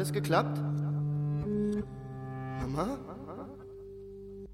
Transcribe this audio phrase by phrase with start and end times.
[0.00, 0.58] alles geklappt?
[2.62, 2.98] Mama?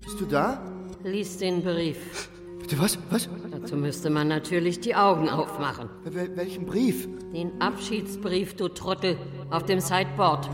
[0.01, 0.61] Bist du da?
[1.05, 2.29] Lies den Brief.
[2.59, 2.99] Bitte was?
[3.11, 3.29] Was?
[3.53, 5.89] Dazu müsste man natürlich die Augen aufmachen.
[6.03, 7.09] Wel welchen Brief?
[7.33, 9.17] Den Abschiedsbrief, du Trottel,
[9.51, 10.51] auf dem Sideboard.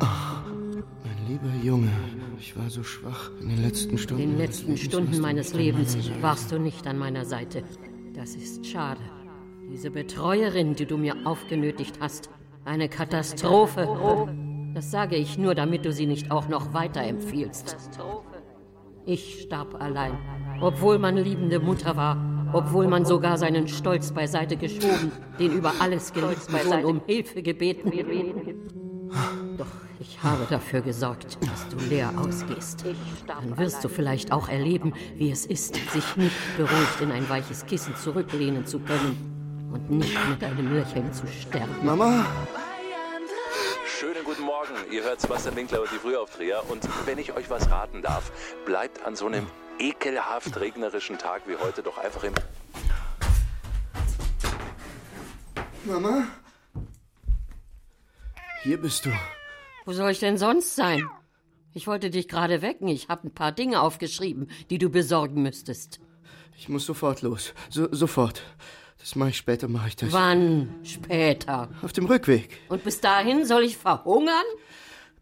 [0.00, 1.92] Mein lieber Junge,
[2.40, 4.24] ich war so schwach in den letzten Stunden.
[4.24, 4.84] In den letzten Lebens.
[4.86, 7.62] Stunden meines Lebens warst du nicht an meiner Seite.
[8.12, 9.02] Das ist schade.
[9.70, 12.28] Diese Betreuerin, die du mir aufgenötigt hast,
[12.64, 13.88] eine Katastrophe.
[14.74, 17.76] Das sage ich nur, damit du sie nicht auch noch weiterempfiehlst.
[19.06, 20.16] Ich starb allein,
[20.60, 22.16] obwohl man liebende Mutter war,
[22.52, 27.90] obwohl man sogar seinen Stolz beiseite geschoben, den über alles geliebten Sohn um Hilfe gebeten.
[29.56, 29.66] Doch
[29.98, 32.84] ich habe dafür gesorgt, dass du leer ausgehst.
[33.26, 37.66] Dann wirst du vielleicht auch erleben, wie es ist, sich nicht beruhigt in ein weiches
[37.66, 39.39] Kissen zurücklehnen zu können
[39.72, 41.74] und nicht mit einem Lächeln zu sterben.
[41.84, 42.24] Mama?
[43.86, 44.74] Schönen guten Morgen.
[44.90, 46.62] Ihr hört Sebastian Winkler und die Frühaufdreher.
[46.68, 48.32] Und wenn ich euch was raten darf,
[48.64, 49.46] bleibt an so einem
[49.78, 52.34] ekelhaft regnerischen Tag wie heute doch einfach im
[55.84, 56.26] Mama?
[58.62, 59.10] Hier bist du.
[59.86, 61.08] Wo soll ich denn sonst sein?
[61.72, 62.88] Ich wollte dich gerade wecken.
[62.88, 66.00] Ich habe ein paar Dinge aufgeschrieben, die du besorgen müsstest.
[66.58, 67.54] Ich muss sofort los.
[67.70, 68.42] So, sofort.
[69.00, 70.12] Das mache ich später, mache ich das.
[70.12, 70.68] Wann?
[70.82, 71.70] Später.
[71.80, 72.60] Auf dem Rückweg.
[72.68, 74.44] Und bis dahin soll ich verhungern?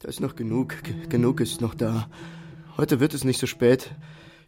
[0.00, 0.82] Da ist noch genug.
[0.82, 2.10] G genug ist noch da.
[2.76, 3.92] Heute wird es nicht so spät.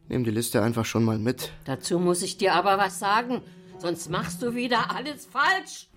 [0.09, 1.53] Nimm die Liste einfach schon mal mit.
[1.65, 3.41] Dazu muss ich dir aber was sagen,
[3.79, 5.89] sonst machst du wieder alles falsch.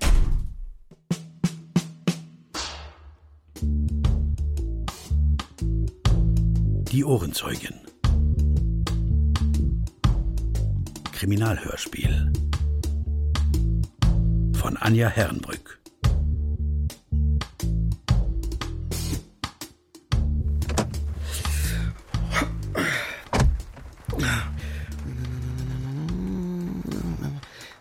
[6.91, 7.73] Die Ohrenzeugin.
[11.11, 12.31] Kriminalhörspiel.
[14.63, 15.77] Von Anja Herrenbrück.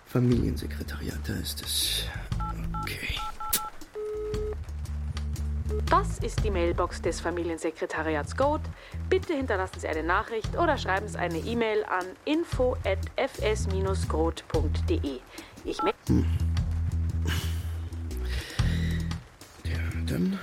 [0.06, 2.06] Familiensekretariat, da ist es.
[2.82, 3.14] Okay.
[5.88, 8.62] Das ist die Mailbox des Familiensekretariats Goat.
[9.08, 15.20] Bitte hinterlassen Sie eine Nachricht oder schreiben Sie eine E-Mail an info@fs-grot.de.
[15.64, 16.24] Ich melde Ja,
[20.12, 20.38] dann.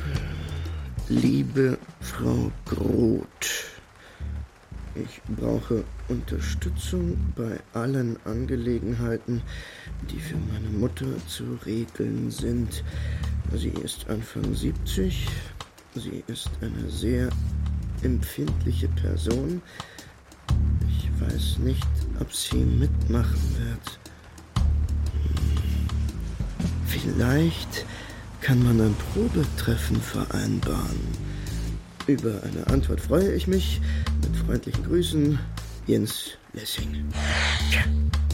[1.09, 3.65] Liebe Frau Groth,
[4.95, 9.41] ich brauche Unterstützung bei allen Angelegenheiten,
[10.11, 12.83] die für meine Mutter zu regeln sind.
[13.55, 15.27] Sie ist Anfang 70.
[15.95, 17.29] Sie ist eine sehr
[18.03, 19.61] empfindliche Person.
[20.87, 21.87] Ich weiß nicht,
[22.19, 23.99] ob sie mitmachen wird.
[26.87, 27.85] Vielleicht
[28.49, 30.99] kann man ein Probetreffen vereinbaren.
[32.07, 33.79] Über eine Antwort freue ich mich.
[34.23, 35.37] Mit freundlichen Grüßen,
[35.85, 37.13] Jens Lessing.
[37.13, 38.28] Larissa,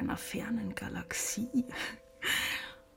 [0.00, 1.64] einer fernen Galaxie,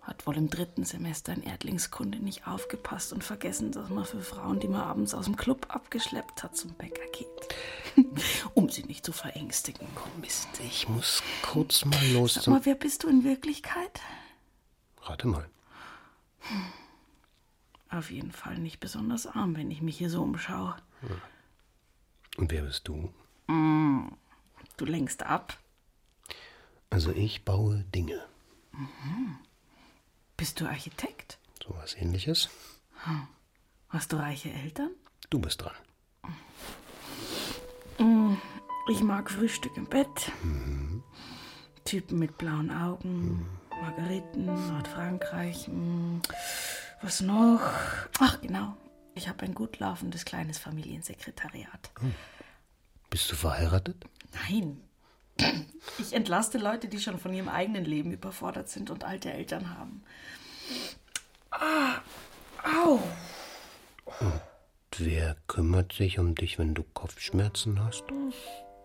[0.02, 4.60] hat wohl im dritten Semester in Erdlingskunde nicht aufgepasst und vergessen, dass man für Frauen,
[4.60, 7.28] die man abends aus dem Club abgeschleppt hat, zum Bäcker geht.
[8.54, 9.88] um sie nicht zu verängstigen.
[10.20, 14.02] Mist, ich muss kurz mal los Sag mal, wer bist du in Wirklichkeit?
[15.02, 15.50] Rate mal.
[17.90, 20.76] auf jeden Fall nicht besonders arm, wenn ich mich hier so umschaue.
[22.38, 23.14] Und wer bist du?
[23.48, 25.58] Du lenkst ab.
[26.94, 28.22] Also ich baue Dinge.
[30.38, 31.40] Bist du Architekt?
[31.66, 32.50] So was ähnliches.
[33.90, 34.92] Hast du reiche Eltern?
[35.32, 35.74] Du bist dran.
[38.92, 40.32] Ich mag Frühstück im Bett.
[41.84, 43.48] Typen mit blauen Augen.
[43.82, 45.68] Margeriten, Nordfrankreich.
[45.68, 46.20] mm,
[47.02, 47.60] Was noch?
[48.20, 48.78] Ach, genau.
[49.16, 51.92] Ich habe ein gut laufendes kleines Familiensekretariat.
[53.10, 54.06] Bist du verheiratet?
[54.48, 54.80] Nein.
[56.00, 60.04] Ich entlaste Leute, die schon von ihrem eigenen Leben überfordert sind und alte Eltern haben.
[61.52, 62.02] Ah,
[62.64, 63.00] au.
[64.98, 68.04] Wer kümmert sich um dich, wenn du Kopfschmerzen hast?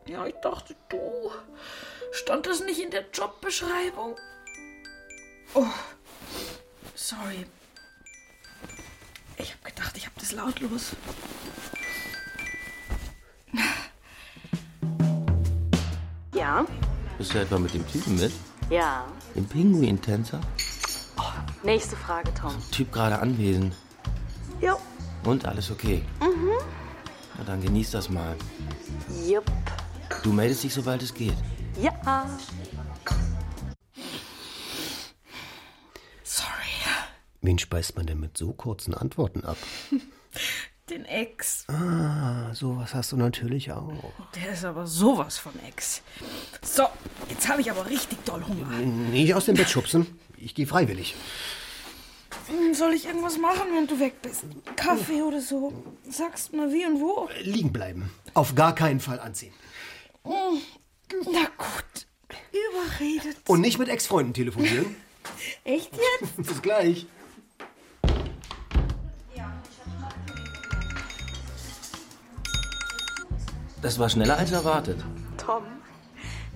[0.07, 1.31] Ja, ich dachte, du.
[2.13, 4.17] Stand das nicht in der Jobbeschreibung?
[5.55, 5.67] Oh,
[6.95, 7.47] sorry.
[9.37, 10.97] Ich habe gedacht, ich habe das lautlos.
[16.49, 16.65] Ja?
[17.19, 18.33] Bist du etwa mit dem Typen mit?
[18.71, 19.05] Ja.
[19.35, 20.41] Dem Pinguin-Tänzer?
[21.63, 22.55] Nächste Frage, Tom.
[22.71, 23.75] Typ gerade anwesend.
[24.59, 24.79] Jo.
[25.25, 26.03] Und alles okay?
[26.23, 26.53] Mhm.
[27.37, 28.35] Na dann genieß das mal.
[29.29, 29.45] Jupp.
[30.23, 31.37] Du meldest dich, sobald es geht.
[31.83, 31.93] Ja.
[36.23, 36.49] Sorry.
[37.43, 39.59] Wen speist man denn mit so kurzen Antworten ab?
[40.91, 41.67] Den Ex.
[41.69, 43.93] Ah, sowas hast du natürlich auch.
[44.35, 46.01] Der ist aber sowas von Ex.
[46.63, 46.85] So,
[47.29, 48.67] jetzt habe ich aber richtig doll Hunger.
[49.11, 50.07] Nicht aus dem Bett schubsen.
[50.39, 51.15] Ich gehe freiwillig.
[52.73, 54.45] Soll ich irgendwas machen, wenn du weg bist?
[54.77, 55.73] Kaffee oder so?
[56.09, 57.29] Sagst mal wie und wo?
[57.43, 58.11] Liegen bleiben.
[58.33, 59.53] Auf gar keinen Fall anziehen.
[60.25, 60.59] Hm,
[61.33, 62.07] Na gut.
[62.53, 63.37] Überredet.
[63.47, 64.97] Und nicht mit Ex-Freunden telefonieren.
[65.65, 65.91] Echt
[66.21, 66.37] jetzt?
[66.37, 67.07] Bis gleich.
[73.83, 74.99] Das war schneller als erwartet.
[75.37, 75.63] Tom,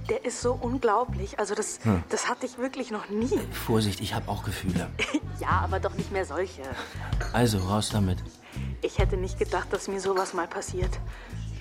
[0.08, 1.38] der ist so unglaublich.
[1.38, 1.78] Also das,
[2.08, 3.38] das hatte ich wirklich noch nie.
[3.52, 4.88] Vorsicht, ich habe auch Gefühle.
[5.40, 6.62] Ja, aber doch nicht mehr solche.
[7.32, 8.18] Also, raus damit.
[8.80, 11.00] Ich hätte nicht gedacht, dass mir sowas mal passiert.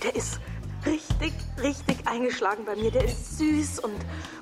[0.04, 0.40] Der ist
[0.86, 2.92] richtig, richtig eingeschlagen bei mir.
[2.92, 3.96] Der ist süß und,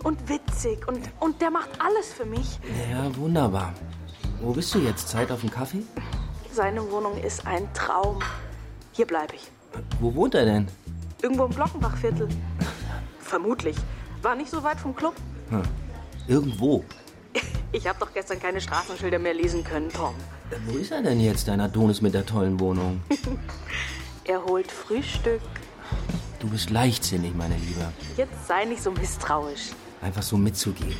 [0.04, 2.60] und witzig und, und der macht alles für mich.
[2.92, 3.74] Ja, wunderbar.
[4.42, 5.08] Wo bist du jetzt?
[5.08, 5.84] Zeit auf einen Kaffee?
[6.52, 8.20] Seine Wohnung ist ein Traum.
[8.92, 9.52] Hier bleibe ich.
[10.02, 10.68] Wo wohnt er denn?
[11.22, 12.28] Irgendwo im Glockenbachviertel.
[13.20, 13.76] Vermutlich.
[14.22, 15.16] War nicht so weit vom Club.
[16.28, 16.84] Irgendwo.
[17.72, 20.16] Ich habe doch gestern keine Straßenschilder mehr lesen können, Tom.
[20.50, 23.02] Äh, Wo ist er denn jetzt, dein Adonis mit der tollen Wohnung?
[24.24, 25.42] Er holt Frühstück.
[26.40, 27.92] Du bist leichtsinnig, meine Liebe.
[28.18, 29.70] Jetzt sei nicht so misstrauisch.
[30.02, 30.98] Einfach so mitzugehen.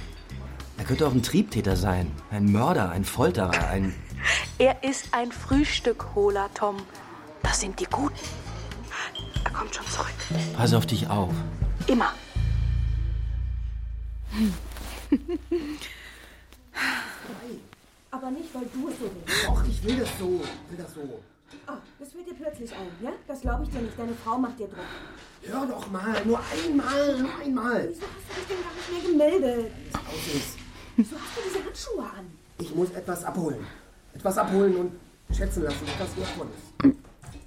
[0.78, 2.12] Er könnte auch ein Triebtäter sein.
[2.30, 3.96] Ein Mörder, ein Folterer, ein...
[4.60, 6.78] Er ist ein Frühstückholer, Tom.
[7.42, 8.16] Das sind die Guten.
[9.44, 10.08] Er kommt schon zurück.
[10.56, 11.34] Pass auf dich auf.
[11.88, 12.12] Immer.
[18.12, 19.48] Aber nicht, weil du es so willst.
[19.48, 20.42] Doch, ich will das so.
[20.42, 21.20] Ich will das so.
[21.66, 23.12] Ah, das fällt dir plötzlich ein, ja?
[23.28, 23.98] Das glaube ich dir nicht.
[23.98, 24.80] Deine Frau macht dir Druck.
[25.44, 27.90] Hör doch mal, nur einmal, nur einmal.
[27.90, 29.72] Wieso hast du dich denn gar nicht mehr gemeldet?
[29.94, 30.58] Aus ist.
[30.96, 32.26] Wieso hast du diese Handschuhe an?
[32.60, 33.66] Ich muss etwas abholen.
[34.14, 34.92] Etwas abholen und
[35.36, 36.98] schätzen lassen, etwas Wertvolles.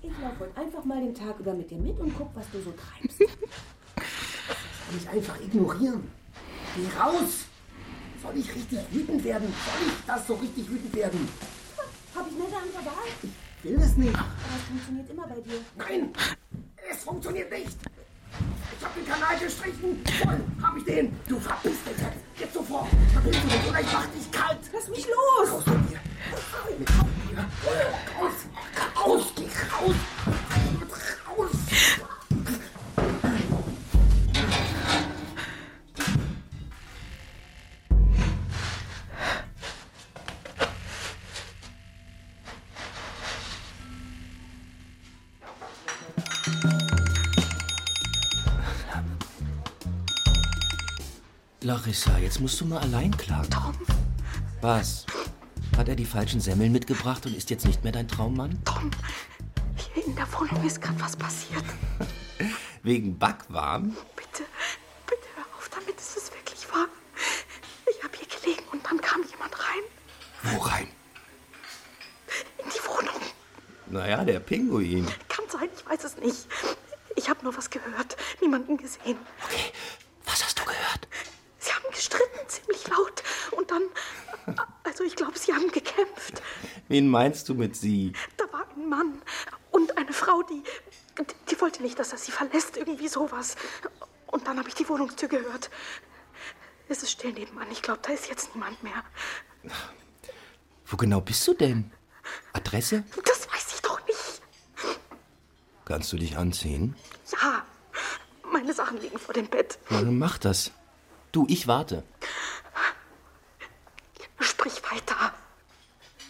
[0.03, 2.61] Ich laufe wohl einfach mal den Tag über mit dir mit und guck, was du
[2.61, 3.19] so treibst.
[3.19, 6.11] Soll ich einfach ignorieren?
[6.77, 7.47] Geh raus!
[8.21, 9.47] Soll ich richtig wütend werden?
[9.47, 11.29] Soll ich das so richtig wütend werden?
[12.15, 13.09] Hab ich eine andere Wahl?
[13.23, 14.15] Ich will es nicht.
[14.15, 15.61] Aber es funktioniert immer bei dir.
[15.77, 16.13] Nein,
[16.91, 17.77] es funktioniert nicht.
[18.79, 20.05] Ich habe den Kanal gestrichen.
[20.21, 21.17] Voll, hab ich den.
[21.29, 22.41] Du verpisst dich jetzt.
[22.41, 22.89] Jetzt sofort.
[23.13, 24.59] Verpisst du dich oder ich mach dich kalt.
[24.73, 25.53] Lass mich los!
[25.53, 26.12] Raus mit dir.
[28.97, 29.33] Raus.
[29.37, 29.45] Geh
[29.81, 29.95] raus.
[31.27, 31.51] Raus.
[51.65, 53.49] Larissa, jetzt musst du mal allein klagen.
[53.51, 53.75] Tom.
[54.61, 55.07] Was?
[55.83, 58.57] Hat er die falschen Semmeln mitgebracht und ist jetzt nicht mehr dein Traummann?
[58.65, 58.89] Tom,
[59.75, 61.65] hier in der Wohnung ist gerade was passiert.
[62.85, 63.97] Wegen Backwaren?
[64.15, 64.45] Bitte,
[65.09, 66.87] bitte hör auf damit, es ist wirklich wahr.
[67.91, 69.83] Ich habe hier gelegen und dann kam jemand rein.
[70.45, 70.87] Wo rein?
[72.59, 73.21] In die Wohnung.
[73.91, 75.09] Naja, der Pinguin.
[75.27, 76.47] Kann sein, ich weiß es nicht.
[77.17, 79.19] Ich habe nur was gehört, niemanden gesehen.
[79.43, 79.73] Okay,
[80.27, 81.09] was hast du gehört?
[81.59, 83.25] Sie haben gestritten, ziemlich laut.
[83.51, 83.83] Und dann,
[84.85, 86.43] also ich glaube, sie haben gekämpft.
[86.89, 88.13] Wen meinst du mit sie?
[88.37, 89.23] Da war ein Mann
[89.71, 90.63] und eine Frau, die,
[91.51, 93.57] die, wollte nicht, dass er sie verlässt, irgendwie sowas.
[94.27, 95.71] Und dann habe ich die Wohnungstür gehört.
[96.89, 97.69] Es ist still nebenan.
[97.71, 99.05] Ich glaube, da ist jetzt niemand mehr.
[100.87, 101.91] Wo genau bist du denn?
[102.53, 103.05] Adresse?
[103.25, 104.43] Das weiß ich doch nicht.
[105.85, 106.97] Kannst du dich anziehen?
[107.41, 107.65] Ja,
[108.51, 109.79] meine Sachen liegen vor dem Bett.
[109.91, 110.71] Na, dann mach das.
[111.33, 112.05] Du, ich warte.
[114.39, 115.33] Sprich weiter.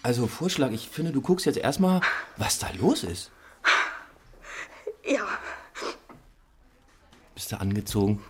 [0.02, 2.00] Also Vorschlag, ich finde, du guckst jetzt erstmal,
[2.37, 3.30] was da los ist.
[5.04, 5.26] Ja,
[7.35, 8.23] Bist du angezogen?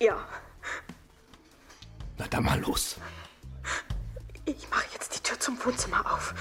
[0.00, 0.16] ja.
[2.18, 2.96] Na dann mal los.
[4.44, 6.34] Ich mache jetzt die Tür zum Wohnzimmer auf.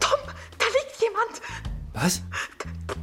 [0.00, 0.18] Tom,
[0.58, 1.42] da liegt jemand.
[1.92, 2.22] Was?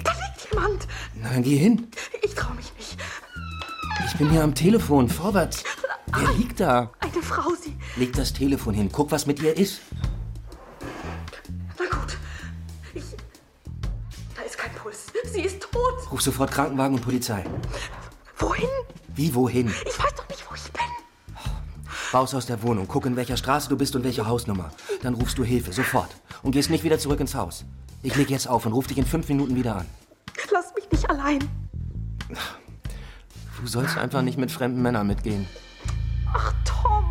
[0.03, 0.87] Da liegt jemand.
[1.15, 1.91] Na, dann geh hin.
[2.23, 2.97] Ich traue mich nicht.
[4.07, 5.07] Ich bin hier am Telefon.
[5.09, 5.63] Vorwärts.
[6.17, 6.91] Wer liegt da?
[7.13, 7.75] Eine Frau, sie.
[7.97, 8.89] Leg das Telefon hin.
[8.91, 9.81] Guck, was mit ihr ist.
[11.77, 12.17] Na gut.
[12.93, 13.03] Ich.
[14.35, 15.07] Da ist kein Puls.
[15.31, 16.11] Sie ist tot.
[16.11, 17.43] Ruf sofort Krankenwagen und Polizei.
[18.37, 18.69] Wohin?
[19.15, 19.67] Wie, wohin?
[19.67, 20.81] Ich weiß doch nicht, wo ich bin.
[22.13, 22.87] Raus aus der Wohnung.
[22.87, 24.71] Guck, in welcher Straße du bist und welche Hausnummer.
[25.01, 25.73] Dann rufst du Hilfe.
[25.73, 26.15] Sofort.
[26.43, 27.65] Und gehst nicht wieder zurück ins Haus.
[28.03, 29.85] Ich leg jetzt auf und ruf dich in fünf Minuten wieder an.
[30.51, 31.39] Lass mich nicht allein.
[33.59, 35.47] Du sollst einfach nicht mit fremden Männern mitgehen.
[36.33, 37.05] Ach, Tom.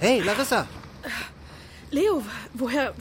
[0.00, 0.66] Hey, Larissa!
[1.90, 2.22] Leo,
[2.54, 2.94] woher?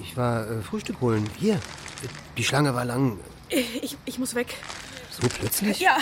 [0.00, 1.28] Ich war äh, Frühstück holen.
[1.38, 1.60] Hier.
[2.36, 3.18] Die Schlange war lang.
[3.48, 4.54] Ich, ich muss weg.
[5.10, 5.80] So plötzlich?
[5.80, 5.98] Ja,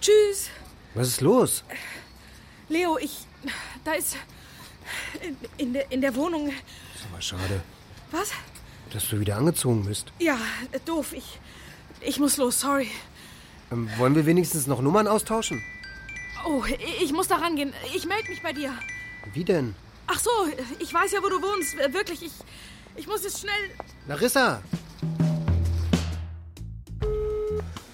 [0.00, 0.50] tschüss.
[0.94, 1.64] Was ist los?
[2.68, 3.26] Leo, ich.
[3.84, 4.16] Da ist.
[5.22, 6.48] In, in, der, in der Wohnung.
[6.48, 7.62] Ist aber schade,
[8.10, 8.30] Was?
[8.92, 10.12] Dass du wieder angezogen bist.
[10.18, 10.38] Ja,
[10.84, 11.12] doof.
[11.12, 11.38] Ich.
[12.00, 12.90] Ich muss los, sorry.
[13.70, 15.62] Ähm, wollen wir wenigstens noch Nummern austauschen?
[16.46, 16.64] Oh,
[17.02, 17.72] ich- muss da rangehen.
[17.94, 18.72] Ich melde mich bei dir.
[19.34, 19.74] Wie denn?
[20.06, 20.30] Ach so,
[20.78, 21.76] ich weiß ja, wo du wohnst.
[21.92, 22.32] Wirklich, ich.
[22.96, 23.70] Ich muss jetzt schnell.
[24.08, 24.62] Larissa!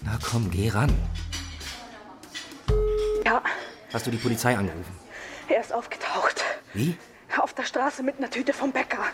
[0.02, 0.94] Na komm, geh ran.
[3.24, 3.42] Ja,
[3.92, 4.94] Hast du die Polizei angerufen?
[5.48, 6.44] er ist aufgetaucht.
[6.74, 6.96] Wie?
[7.38, 9.04] Auf der Straße mit einer Tüte vom Bäcker.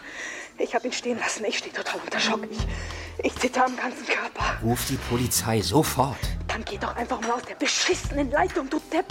[0.63, 1.45] Ich habe ihn stehen lassen.
[1.45, 2.47] Ich stehe total unter Schock.
[2.49, 4.59] Ich, ich zitter am ganzen Körper.
[4.63, 6.17] Ruf die Polizei sofort.
[6.47, 9.07] Dann geh doch einfach mal aus der beschissenen Leitung, du Depp.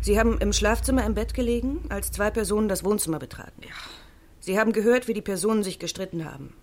[0.00, 3.62] Sie haben im Schlafzimmer im Bett gelegen, als zwei Personen das Wohnzimmer betraten.
[4.38, 6.54] Sie haben gehört, wie die Personen sich gestritten haben.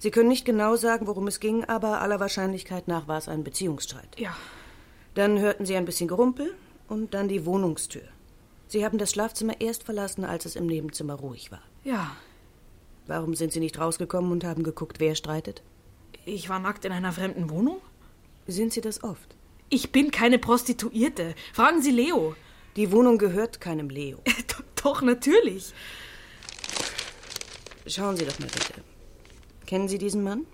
[0.00, 3.44] Sie können nicht genau sagen, worum es ging, aber aller Wahrscheinlichkeit nach war es ein
[3.44, 4.18] Beziehungsstreit.
[4.18, 4.34] Ja.
[5.12, 6.54] Dann hörten Sie ein bisschen Gerumpel
[6.88, 8.08] und dann die Wohnungstür.
[8.66, 11.60] Sie haben das Schlafzimmer erst verlassen, als es im Nebenzimmer ruhig war.
[11.84, 12.16] Ja.
[13.08, 15.62] Warum sind Sie nicht rausgekommen und haben geguckt, wer streitet?
[16.24, 17.82] Ich war nackt in einer fremden Wohnung?
[18.46, 19.36] Sind Sie das oft?
[19.68, 21.34] Ich bin keine Prostituierte.
[21.52, 22.34] Fragen Sie Leo.
[22.76, 24.18] Die Wohnung gehört keinem Leo.
[24.82, 25.74] Doch, natürlich.
[27.86, 28.89] Schauen Sie doch mal bitte.
[29.70, 30.48] Kennen Sie diesen Mann?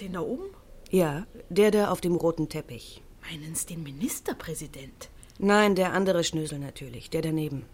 [0.00, 0.46] Den da oben?
[0.90, 3.00] Ja, der da auf dem roten Teppich.
[3.22, 5.08] Meinen Sie den Ministerpräsident?
[5.38, 7.64] Nein, der andere Schnösel natürlich, der daneben.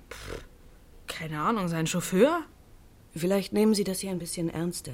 [1.07, 2.43] Keine Ahnung, sein Chauffeur?
[3.15, 4.93] Vielleicht nehmen Sie das hier ein bisschen ernster.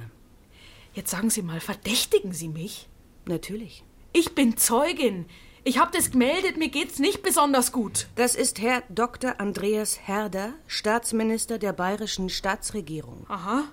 [0.94, 2.88] Jetzt sagen Sie mal, verdächtigen Sie mich?
[3.24, 3.82] Natürlich.
[4.12, 5.26] Ich bin Zeugin.
[5.64, 8.06] Ich habe das gemeldet, mir geht's nicht besonders gut.
[8.14, 9.40] Das ist Herr Dr.
[9.40, 13.26] Andreas Herder, Staatsminister der bayerischen Staatsregierung.
[13.28, 13.64] Aha.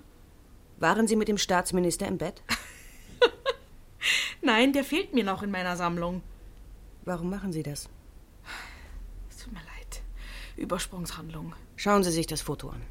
[0.79, 2.41] Waren Sie mit dem Staatsminister im Bett?
[4.41, 6.21] Nein, der fehlt mir noch in meiner Sammlung.
[7.03, 7.89] Warum machen Sie das?
[9.29, 10.01] Es tut mir leid.
[10.55, 11.53] Übersprungshandlung.
[11.75, 12.81] Schauen Sie sich das Foto an.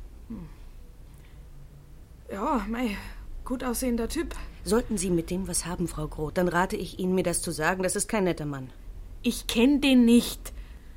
[2.30, 2.98] Ja, mei,
[3.44, 4.34] gut aussehender Typ.
[4.64, 7.50] Sollten Sie mit dem was haben, Frau Groth, dann rate ich Ihnen, mir das zu
[7.50, 7.82] sagen.
[7.82, 8.70] Das ist kein netter Mann.
[9.22, 10.52] Ich kenne den nicht.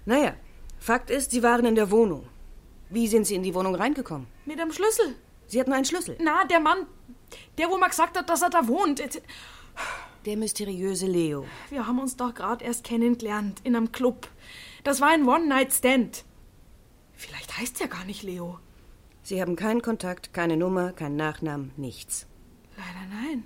[0.06, 0.34] Naja,
[0.78, 2.28] Fakt ist, Sie waren in der Wohnung.
[2.90, 4.28] Wie sind Sie in die Wohnung reingekommen?
[4.46, 5.16] Mit dem Schlüssel.
[5.52, 6.18] Sie hatten einen Schlüssel.
[6.22, 6.86] Na, der Mann,
[7.58, 9.04] der, wo mal gesagt hat, dass er da wohnt.
[10.26, 11.46] Der mysteriöse Leo.
[11.70, 14.30] Wir haben uns doch gerade erst kennengelernt in einem Club.
[14.86, 16.24] Das war ein One-Night-Stand.
[17.16, 18.60] Vielleicht heißt er gar nicht Leo.
[19.24, 22.28] Sie haben keinen Kontakt, keine Nummer, keinen Nachnamen, nichts.
[22.78, 23.46] Leider nein.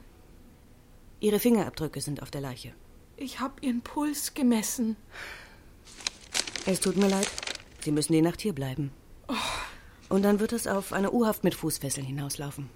[1.22, 2.76] Ihre Fingerabdrücke sind auf der Leiche.
[3.18, 4.96] Ich habe ihren Puls gemessen.
[6.68, 7.32] Es tut mir leid.
[7.82, 8.92] Sie müssen die Nacht hier bleiben.
[10.16, 12.70] Und dann wird es auf eine U-Haft mit Fußfesseln hinauslaufen.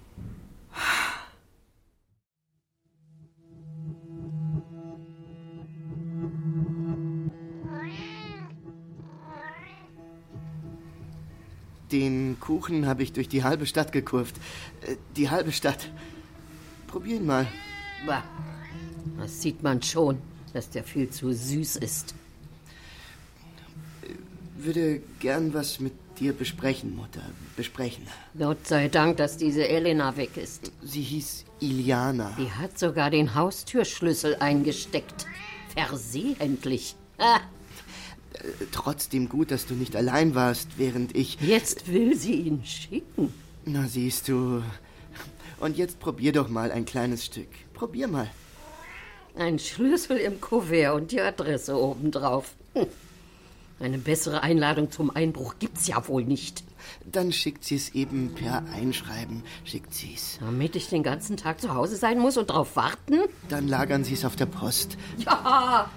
[11.90, 14.36] Den Kuchen habe ich durch die halbe Stadt gekurft.
[14.82, 15.88] Äh, Die halbe Stadt.
[16.88, 17.46] Probier ihn mal.
[18.06, 18.22] Bah,
[19.16, 20.18] das sieht man schon,
[20.52, 22.14] dass der viel zu süß ist.
[24.58, 27.22] Würde gern was mit dir besprechen, Mutter.
[27.56, 28.06] Besprechen.
[28.38, 30.70] Gott sei Dank, dass diese Elena weg ist.
[30.82, 32.36] Sie hieß Iliana.
[32.38, 35.26] Die hat sogar den Haustürschlüssel eingesteckt.
[35.74, 36.94] Versehentlich.
[37.18, 37.40] Ah,
[38.34, 41.40] Äh, Trotzdem gut, dass du nicht allein warst, während ich.
[41.40, 43.32] jetzt will sie ihn schicken.
[43.64, 44.62] Na, siehst du.
[45.58, 47.48] Und jetzt probier doch mal ein kleines Stück.
[47.74, 48.30] Probier mal.
[49.36, 52.54] Ein Schlüssel im Kuvert und die Adresse obendrauf.
[52.74, 52.86] Hm.
[53.80, 56.64] Eine bessere Einladung zum Einbruch gibt's ja wohl nicht.
[57.10, 59.42] Dann schickt sie es eben per Einschreiben.
[59.64, 60.38] Schickt sie es.
[60.38, 63.20] Damit ich den ganzen Tag zu Hause sein muss und drauf warten?
[63.48, 64.98] Dann lagern sie es auf der Post.
[65.16, 65.90] Ja,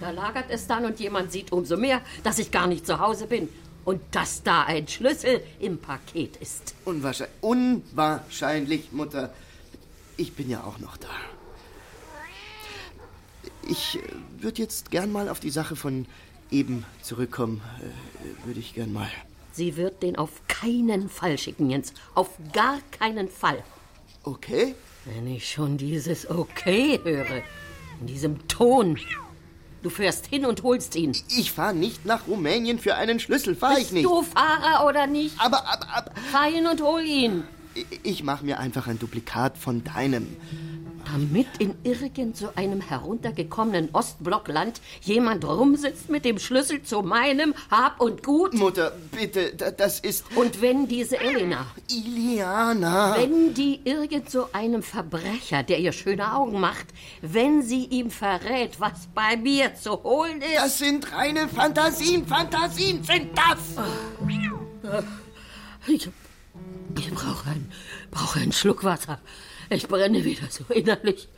[0.00, 3.26] da lagert es dann und jemand sieht umso mehr, dass ich gar nicht zu Hause
[3.26, 3.48] bin.
[3.86, 6.74] Und dass da ein Schlüssel im Paket ist.
[6.84, 9.32] Unwahrscheinlich, unwahrscheinlich, Mutter.
[10.18, 11.08] Ich bin ja auch noch da.
[13.68, 13.98] Ich
[14.38, 16.06] würde jetzt gern mal auf die Sache von
[16.50, 17.60] eben zurückkommen.
[17.80, 19.08] Äh, würde ich gern mal.
[19.52, 21.92] Sie wird den auf keinen Fall schicken, Jens.
[22.14, 23.62] Auf gar keinen Fall.
[24.22, 24.74] Okay?
[25.04, 27.42] Wenn ich schon dieses Okay höre,
[28.00, 28.98] in diesem Ton.
[29.82, 31.12] Du fährst hin und holst ihn.
[31.36, 34.04] Ich fahre nicht nach Rumänien für einen Schlüssel, fahre ich Bist nicht.
[34.04, 35.40] du Fahrer oder nicht?
[35.40, 36.10] Aber, aber, aber.
[36.32, 37.44] Fahr hin und hol ihn.
[38.02, 40.36] Ich mache mir einfach ein Duplikat von deinem.
[41.12, 48.00] Damit in irgend so einem heruntergekommenen Ostblockland jemand rumsitzt mit dem Schlüssel zu meinem Hab
[48.00, 48.54] und Gut.
[48.54, 50.24] Mutter, bitte, da- das ist.
[50.34, 53.16] Und wenn diese Elena, Iliana.
[53.18, 56.86] wenn die irgend so einem Verbrecher, der ihr schöne Augen macht,
[57.22, 60.56] wenn sie ihm verrät, was bei mir zu holen ist.
[60.56, 63.84] Das sind reine Fantasien, Fantasien sind das!
[65.86, 66.08] Ich,
[66.98, 67.70] ich brauche ein,
[68.10, 69.20] brauche einen Schluck Wasser.
[69.68, 71.28] Ich brenne wieder so innerlich.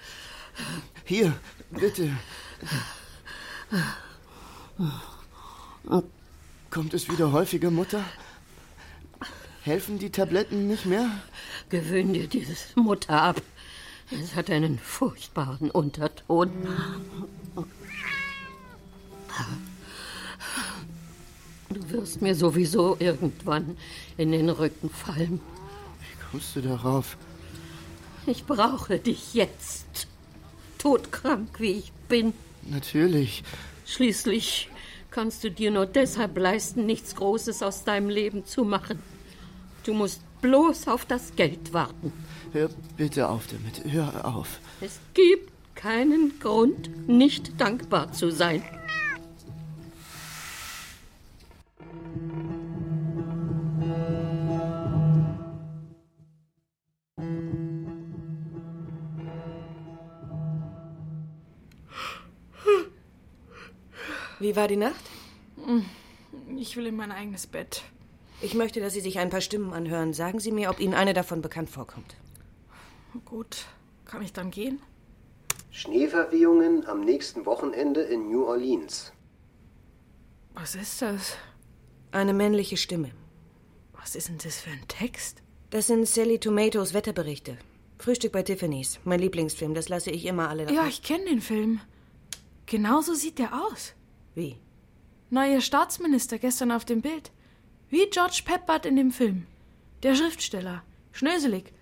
[1.05, 1.33] Hier,
[1.70, 2.11] bitte.
[6.70, 8.05] Kommt es wieder häufiger, Mutter?
[9.62, 11.11] Helfen die Tabletten nicht mehr?
[11.68, 13.42] Gewöhn dir dieses Mutter ab.
[14.11, 16.50] Es hat einen furchtbaren Unterton.
[21.70, 23.76] Du wirst mir sowieso irgendwann
[24.16, 25.40] in den Rücken fallen.
[26.00, 27.16] Wie kommst du darauf?
[28.26, 30.07] Ich brauche dich jetzt.
[30.78, 32.33] Todkrank wie ich bin.
[32.62, 33.42] Natürlich.
[33.87, 34.68] Schließlich
[35.11, 39.02] kannst du dir nur deshalb leisten, nichts Großes aus deinem Leben zu machen.
[39.85, 42.12] Du musst bloß auf das Geld warten.
[42.52, 43.92] Hör bitte auf damit.
[43.92, 44.61] Hör auf.
[44.81, 48.62] Es gibt keinen Grund, nicht dankbar zu sein.
[64.40, 65.05] Wie war die Nacht?
[66.57, 67.83] Ich will in mein eigenes Bett.
[68.40, 70.14] Ich möchte, dass Sie sich ein paar Stimmen anhören.
[70.14, 72.14] Sagen Sie mir, ob Ihnen eine davon bekannt vorkommt.
[73.24, 73.66] Gut,
[74.05, 74.81] kann ich dann gehen?
[75.70, 79.12] Schneeverwehungen am nächsten Wochenende in New Orleans.
[80.55, 81.37] Was ist das?
[82.12, 83.11] Eine männliche Stimme.
[83.92, 85.42] Was ist denn das für ein Text?
[85.70, 87.59] Das sind Sally Tomatos Wetterberichte.
[87.98, 89.01] Frühstück bei Tiffany's.
[89.05, 89.74] Mein Lieblingsfilm.
[89.74, 90.77] Das lasse ich immer alle davon.
[90.77, 91.81] Ja, ich kenne den Film.
[92.66, 93.94] Genauso sieht der aus.
[94.38, 94.57] Wie?
[95.31, 97.33] Neuer Staatsminister gestern auf dem Bild.
[97.90, 99.48] Wie George Peppard in dem Film.
[100.05, 100.85] Der Schriftsteller.
[101.11, 101.72] Schnöselig.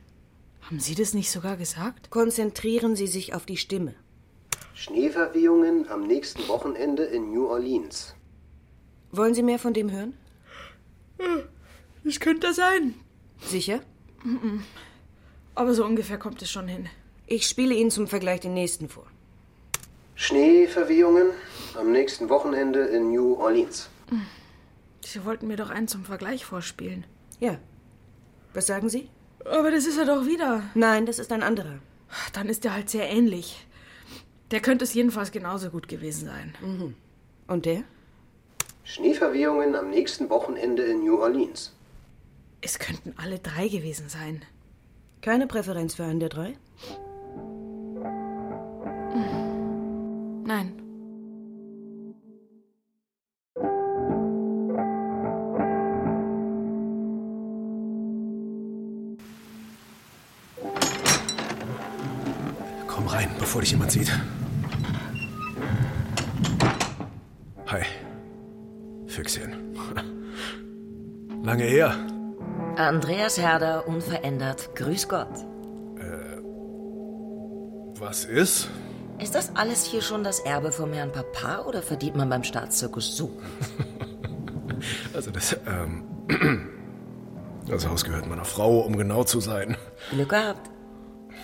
[0.62, 2.08] Haben Sie das nicht sogar gesagt?
[2.08, 3.94] Konzentrieren Sie sich auf die Stimme.
[4.72, 8.14] Schneeverwehungen am nächsten Wochenende in New Orleans.
[9.12, 10.14] Wollen Sie mehr von dem hören?
[12.04, 12.94] Das könnte sein.
[13.42, 13.80] Sicher?
[15.54, 16.88] Aber so ungefähr kommt es schon hin.
[17.26, 19.06] Ich spiele Ihnen zum Vergleich den nächsten vor.
[20.16, 21.30] Schneeverwehungen
[21.78, 23.90] am nächsten Wochenende in New Orleans.
[25.04, 27.04] Sie wollten mir doch einen zum Vergleich vorspielen.
[27.38, 27.58] Ja.
[28.54, 29.08] Was sagen Sie?
[29.44, 30.62] Aber das ist er doch wieder.
[30.74, 31.78] Nein, das ist ein anderer.
[32.32, 33.66] Dann ist er halt sehr ähnlich.
[34.50, 36.54] Der könnte es jedenfalls genauso gut gewesen sein.
[36.62, 36.94] Mhm.
[37.46, 37.84] Und der?
[38.84, 41.74] Schneeverwehungen am nächsten Wochenende in New Orleans.
[42.62, 44.42] Es könnten alle drei gewesen sein.
[45.20, 46.56] Keine Präferenz für einen der drei?
[50.46, 50.72] Nein.
[62.86, 64.12] Komm rein, bevor dich jemand sieht.
[67.66, 67.82] Hi.
[69.08, 69.76] Füchschen.
[71.42, 71.92] Lange her.
[72.76, 74.76] Andreas Herder, unverändert.
[74.76, 75.44] Grüß Gott.
[75.98, 76.38] Äh,
[77.98, 78.68] was ist?
[79.18, 83.16] Ist das alles hier schon das Erbe vom Herrn Papa oder verdient man beim Staatszirkus
[83.16, 83.30] so?
[85.14, 86.04] Also das, ähm,
[87.66, 89.76] das Haus gehört meiner Frau, um genau zu sein.
[90.10, 90.70] Glück gehabt.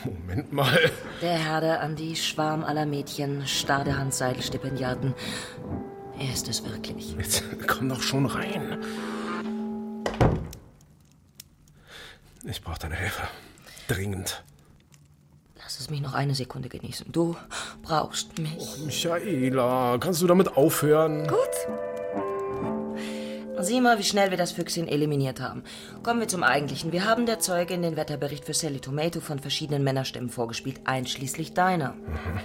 [0.04, 0.78] Moment mal.
[1.22, 5.14] Der Herder an die Schwarm aller Mädchen, Stadehand-Seilstipendiaten.
[6.18, 7.16] Er ist es wirklich.
[7.16, 8.78] Jetzt komm doch schon rein.
[12.44, 13.22] Ich brauche deine Hilfe.
[13.88, 14.44] Dringend.
[15.72, 17.06] Lass es mich noch eine Sekunde genießen.
[17.12, 17.34] Du
[17.80, 18.58] brauchst mich.
[18.58, 21.26] Oh, Michaela, kannst du damit aufhören?
[21.26, 21.38] Gut.
[23.58, 25.62] Sieh mal, wie schnell wir das Füchschen eliminiert haben.
[26.02, 26.92] Kommen wir zum Eigentlichen.
[26.92, 31.94] Wir haben der Zeugin den Wetterbericht für Sally Tomato von verschiedenen Männerstimmen vorgespielt, einschließlich deiner.
[31.94, 32.40] Mhm.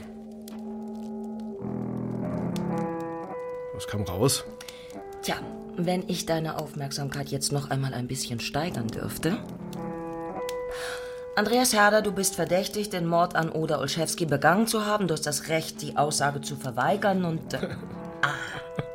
[3.73, 4.45] Was kam raus?
[5.21, 5.35] Tja,
[5.75, 9.37] wenn ich deine Aufmerksamkeit jetzt noch einmal ein bisschen steigern dürfte.
[11.38, 15.08] Andreas Herder, du bist verdächtigt, den Mord an Oda Olszewski begangen zu haben.
[15.08, 17.54] Du hast das Recht, die Aussage zu verweigern und.
[17.54, 17.76] Äh,
[18.23, 18.34] ah,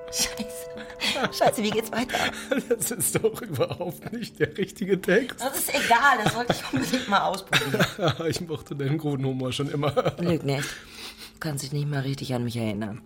[0.07, 1.39] scheiße.
[1.39, 2.19] Scheiße, wie geht's weiter?
[2.69, 5.41] Das ist doch überhaupt nicht der richtige Text.
[5.41, 7.87] Das ist egal, das wollte ich unbedingt mal ausprobieren.
[8.29, 9.93] ich mochte deinen guten Humor schon immer.
[10.19, 10.65] Lüg nicht.
[10.65, 13.03] Du kannst dich nicht mal richtig an mich erinnern.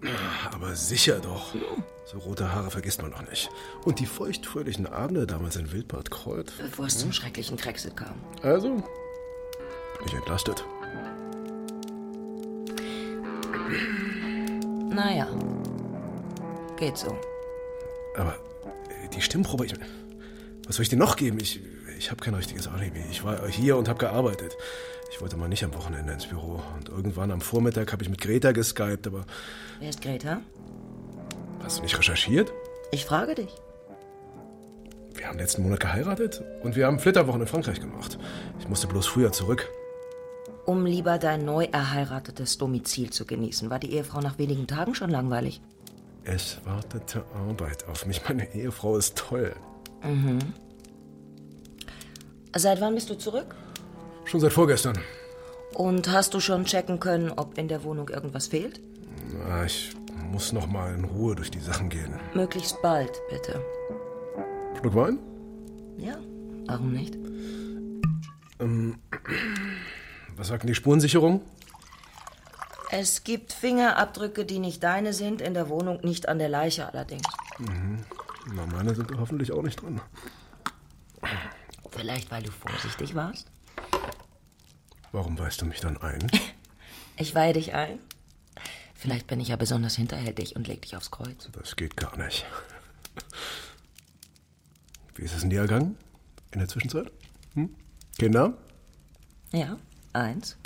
[0.51, 1.55] Aber sicher doch.
[2.07, 3.51] So rote Haare vergisst man doch nicht.
[3.85, 6.53] Und die feuchtfröhlichen Abende damals in Wildbad Kreuz.
[6.53, 8.15] Bevor es zum schrecklichen Brexit kam.
[8.43, 8.83] Also,
[9.99, 10.65] bin ich entlastet.
[14.91, 15.29] Naja,
[16.77, 17.17] geht so.
[18.17, 18.37] Aber
[19.15, 19.75] die Stimmprobe, ich,
[20.67, 21.39] was soll ich dir noch geben?
[21.41, 21.61] Ich,
[21.99, 23.03] ich habe kein richtiges Alibi.
[23.11, 24.57] Ich war hier und habe gearbeitet.
[25.11, 26.63] Ich wollte mal nicht am Wochenende ins Büro.
[26.77, 29.25] Und irgendwann am Vormittag habe ich mit Greta geskypt, aber...
[29.81, 30.41] Wer ist Greta?
[31.63, 32.53] Hast du nicht recherchiert?
[32.91, 33.55] Ich frage dich.
[35.15, 38.19] Wir haben letzten Monat geheiratet und wir haben Flitterwochen in Frankreich gemacht.
[38.61, 39.69] Ich musste bloß früher zurück.
[40.67, 45.11] Um lieber dein neu erheiratetes Domizil zu genießen, war die Ehefrau nach wenigen Tagen schon
[45.11, 45.61] langweilig.
[46.25, 48.21] Es wartete Arbeit auf mich.
[48.29, 49.55] Meine Ehefrau ist toll.
[50.03, 50.41] Mhm.
[52.57, 53.55] Seit wann bist du zurück?
[54.25, 54.99] Schon seit vorgestern.
[55.73, 58.81] Und hast du schon checken können, ob in der Wohnung irgendwas fehlt?
[59.39, 59.95] Na, ich
[60.33, 62.19] muss noch mal in Ruhe durch die Sachen gehen.
[62.35, 63.63] Möglichst bald, bitte.
[64.81, 65.19] Schluck Wein?
[65.97, 66.17] Ja,
[66.67, 67.17] warum nicht?
[68.59, 68.97] Ähm,
[70.37, 71.41] was sagt denn die Spurensicherung?
[72.91, 77.27] Es gibt Fingerabdrücke, die nicht deine sind, in der Wohnung, nicht an der Leiche allerdings.
[77.59, 78.05] Mhm.
[78.55, 80.01] Na, meine sind hoffentlich auch nicht drin.
[81.91, 83.51] Vielleicht, weil du vorsichtig warst?
[85.11, 86.27] Warum weist du mich dann ein?
[87.19, 87.99] Ich weihe dich ein.
[88.95, 91.49] Vielleicht bin ich ja besonders hinterhältig und leg dich aufs Kreuz.
[91.53, 92.45] Das geht gar nicht.
[95.15, 95.97] Wie ist es in dir ergangen?
[96.51, 97.11] In der Zwischenzeit?
[97.55, 97.75] Hm?
[98.19, 98.53] Kinder?
[99.51, 99.79] Ja,
[100.17, 100.57] eins.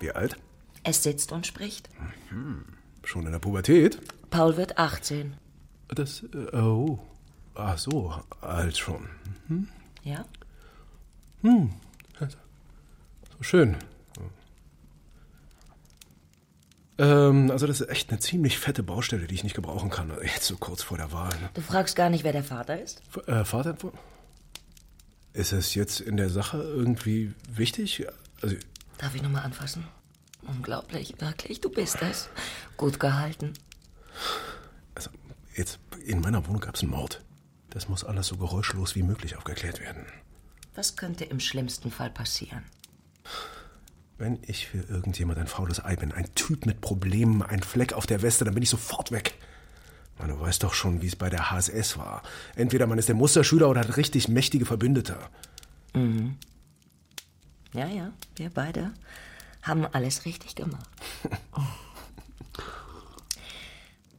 [0.00, 0.36] Wie alt?
[0.82, 1.88] Es sitzt und spricht.
[2.30, 2.64] Mhm.
[3.04, 4.00] Schon in der Pubertät?
[4.30, 5.34] Paul wird 18.
[5.88, 6.98] Das, äh, oh.
[7.54, 9.08] Ach so, alt schon.
[9.48, 9.68] Mhm.
[10.02, 10.24] Ja?
[11.42, 11.70] Hm.
[12.18, 13.76] So schön.
[16.96, 20.12] Ähm, also das ist echt eine ziemlich fette Baustelle, die ich nicht gebrauchen kann.
[20.22, 21.30] Jetzt so kurz vor der Wahl.
[21.40, 21.50] Ne?
[21.54, 23.02] Du fragst gar nicht, wer der Vater ist?
[23.10, 23.76] F äh, Vater?
[25.32, 28.06] Ist es jetzt in der Sache irgendwie wichtig?
[28.40, 28.56] Also,
[28.98, 29.86] Darf ich nochmal anfassen?
[30.42, 32.28] Unglaublich, wirklich, du bist es.
[32.76, 33.54] Gut gehalten.
[34.94, 35.10] Also,
[35.54, 37.22] jetzt, in meiner Wohnung gab es einen Mord.
[37.70, 40.06] Das muss alles so geräuschlos wie möglich aufgeklärt werden.
[40.74, 42.62] Was könnte im schlimmsten Fall passieren?
[44.16, 48.06] Wenn ich für irgendjemand ein faules Ei bin, ein Typ mit Problemen, ein Fleck auf
[48.06, 49.34] der Weste, dann bin ich sofort weg.
[50.18, 52.22] Man, du weißt doch schon, wie es bei der HSS war.
[52.54, 55.18] Entweder man ist der Musterschüler oder hat richtig mächtige Verbündete.
[55.94, 56.36] Mhm.
[57.74, 58.92] Ja, ja, wir beide
[59.62, 60.88] haben alles richtig gemacht.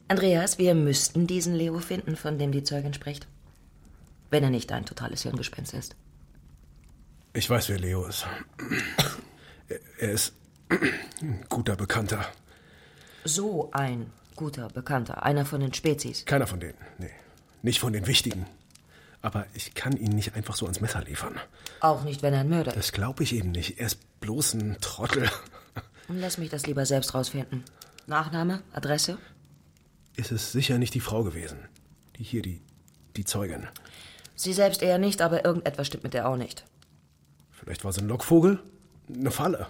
[0.09, 3.27] Andreas, wir müssten diesen Leo finden, von dem die Zeugin spricht.
[4.29, 5.95] Wenn er nicht ein totales Hirngespinst ist.
[7.33, 8.27] Ich weiß, wer Leo ist.
[9.99, 10.33] Er ist
[10.69, 12.25] ein guter Bekannter.
[13.23, 15.23] So ein guter Bekannter.
[15.23, 16.25] Einer von den Spezies.
[16.25, 17.11] Keiner von denen, nee.
[17.61, 18.45] Nicht von den Wichtigen.
[19.25, 21.39] Aber ich kann ihn nicht einfach so ans Messer liefern.
[21.79, 22.77] Auch nicht, wenn er ein Mörder ist.
[22.77, 23.79] Das glaube ich eben nicht.
[23.79, 25.27] Er ist bloß ein Trottel.
[26.07, 27.63] Und lass mich das lieber selbst rausfinden.
[28.05, 29.17] Nachname, Adresse?
[30.15, 31.57] Ist es sicher nicht die Frau gewesen.
[32.17, 32.61] Die hier, die,
[33.17, 33.67] die Zeugin.
[34.35, 36.63] Sie selbst eher nicht, aber irgendetwas stimmt mit der auch nicht.
[37.49, 38.59] Vielleicht war sie ein Lockvogel?
[39.11, 39.65] Eine Falle.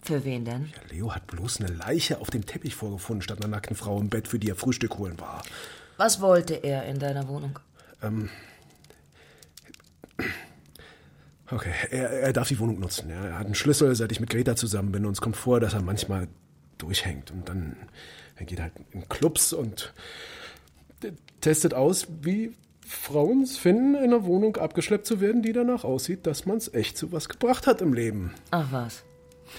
[0.00, 0.72] Für wen denn?
[0.74, 4.08] Ja, Leo hat bloß eine Leiche auf dem Teppich vorgefunden, statt einer nackten Frau im
[4.08, 5.42] Bett, für die er Frühstück holen war.
[5.98, 7.58] Was wollte er in deiner Wohnung?
[8.00, 8.30] Ähm,
[11.50, 13.08] Okay, er, er darf die Wohnung nutzen.
[13.10, 13.24] Ja.
[13.24, 15.06] Er hat einen Schlüssel, seit ich mit Greta zusammen bin.
[15.06, 16.28] Und es kommt vor, dass er manchmal
[16.76, 17.30] durchhängt.
[17.30, 17.76] Und dann
[18.38, 19.92] er geht halt in Clubs und
[21.40, 22.54] testet aus, wie
[22.86, 26.72] Frauen es finden, in einer Wohnung abgeschleppt zu werden, die danach aussieht, dass man es
[26.72, 28.32] echt zu was gebracht hat im Leben.
[28.50, 29.04] Ach was.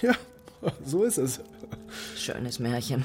[0.02, 0.14] Ja,
[0.84, 1.40] so ist es.
[2.16, 3.04] Schönes Märchen.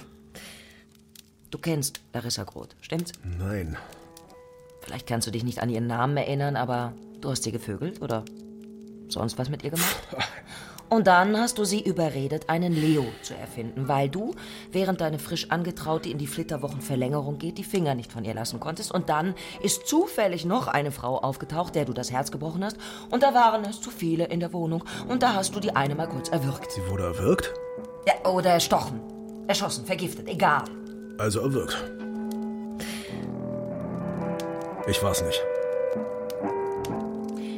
[1.52, 3.12] Du kennst Larissa Groth, stimmt's?
[3.38, 3.78] Nein.
[4.82, 8.24] Vielleicht kannst du dich nicht an ihren Namen erinnern, aber du hast sie gevögelt oder
[9.10, 9.98] sonst was mit ihr gemacht?
[10.88, 14.36] Und dann hast du sie überredet, einen Leo zu erfinden, weil du,
[14.72, 18.92] während deine frisch angetraute in die Flitterwochenverlängerung geht, die Finger nicht von ihr lassen konntest.
[18.92, 22.78] Und dann ist zufällig noch eine Frau aufgetaucht, der du das Herz gebrochen hast.
[23.10, 24.84] Und da waren es zu viele in der Wohnung.
[25.08, 26.72] Und da hast du die eine mal kurz erwürgt.
[26.72, 27.52] Sie wurde erwürgt?
[28.08, 29.00] Ja, oder erstochen.
[29.48, 30.66] Erschossen, vergiftet, egal.
[31.18, 31.78] Also erwürgt.
[34.88, 35.42] Ich war's nicht.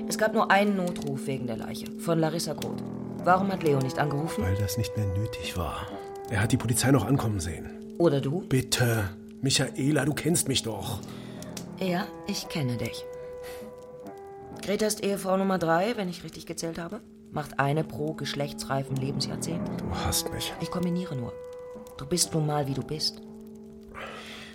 [0.08, 2.82] Es gab nur einen Notruf wegen der Leiche von Larissa Groth.
[3.24, 4.43] Warum hat Leo nicht angerufen?
[4.43, 5.88] Weil das nicht mehr nötig war.
[6.30, 7.96] Er hat die Polizei noch ankommen sehen.
[7.98, 8.41] Oder du?
[8.48, 9.10] Bitte.
[9.41, 11.00] Michaela, du kennst mich doch.
[11.80, 13.06] Ja, ich kenne dich.
[14.62, 17.02] Greta ist Ehefrau Nummer drei, wenn ich richtig gezählt habe.
[17.32, 19.67] Macht eine pro geschlechtsreifen Lebensjahrzehnt.
[19.78, 20.54] Du hasst mich.
[20.62, 21.34] Ich kombiniere nur.
[21.98, 23.22] Du bist nun mal, wie du bist.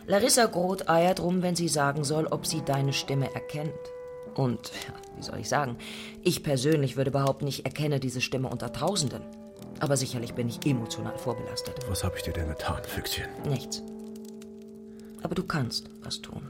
[0.06, 3.70] Larissa Groth eiert rum, wenn sie sagen soll, ob sie deine Stimme erkennt.
[4.34, 4.72] Und,
[5.16, 5.76] wie soll ich sagen,
[6.22, 9.22] ich persönlich würde behaupten, ich erkenne diese Stimme unter Tausenden.
[9.80, 11.74] Aber sicherlich bin ich emotional vorbelastet.
[11.88, 13.26] Was habe ich dir denn getan, Füchschen?
[13.48, 13.82] Nichts.
[15.22, 16.42] Aber du kannst was tun.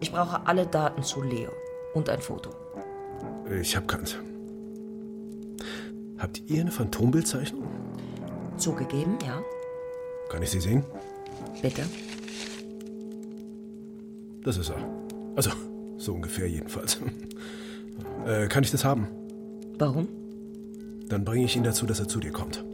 [0.00, 1.50] Ich brauche alle Daten zu Leo
[1.94, 2.50] und ein Foto.
[3.60, 4.16] Ich habe keins.
[6.18, 7.66] Habt ihr eine Phantombildzeichnung?
[8.56, 9.42] Zugegeben, ja.
[10.28, 10.84] Kann ich sie sehen?
[11.62, 11.82] Bitte.
[14.44, 14.78] Das ist er.
[15.34, 15.50] Also,
[16.00, 16.98] so ungefähr jedenfalls.
[18.26, 19.08] Äh, kann ich das haben?
[19.78, 20.08] Warum?
[21.08, 22.64] Dann bringe ich ihn dazu, dass er zu dir kommt.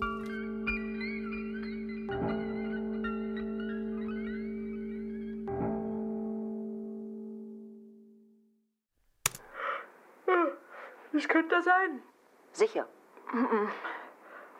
[11.12, 12.02] Das könnte sein.
[12.52, 12.86] Sicher.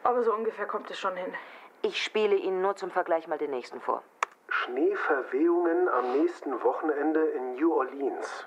[0.02, 1.32] Aber so ungefähr kommt es schon hin.
[1.82, 4.02] Ich spiele Ihnen nur zum Vergleich mal den nächsten vor.
[4.48, 8.46] Schneeverwehungen am nächsten Wochenende in New Orleans.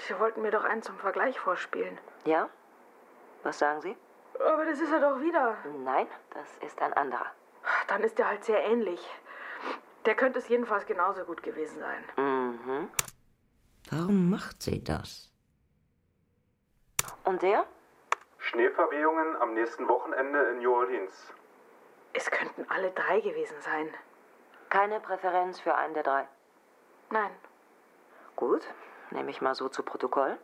[0.00, 1.98] Sie wollten mir doch einen zum Vergleich vorspielen.
[2.24, 2.48] Ja?
[3.42, 3.96] Was sagen Sie?
[4.38, 5.56] Aber das ist er doch wieder.
[5.84, 7.26] Nein, das ist ein anderer.
[7.88, 9.00] Dann ist er halt sehr ähnlich.
[10.04, 12.04] Der könnte es jedenfalls genauso gut gewesen sein.
[12.16, 12.88] Mhm.
[13.90, 15.30] Warum macht sie das?
[17.24, 17.66] Und der?
[18.38, 21.32] Schneeverwehungen am nächsten Wochenende in New Orleans.
[22.12, 23.88] Es könnten alle drei gewesen sein.
[24.72, 26.26] Keine Präferenz für einen der drei?
[27.10, 27.30] Nein.
[28.36, 28.62] Gut,
[29.10, 30.38] nehme ich mal so zu Protokoll.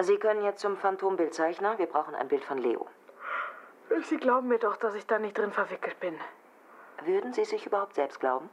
[0.00, 1.76] Sie können jetzt zum Phantombildzeichner.
[1.76, 2.86] Wir brauchen ein Bild von Leo.
[4.04, 6.18] Sie glauben mir doch, dass ich da nicht drin verwickelt bin.
[7.04, 8.48] Würden Sie sich überhaupt selbst glauben?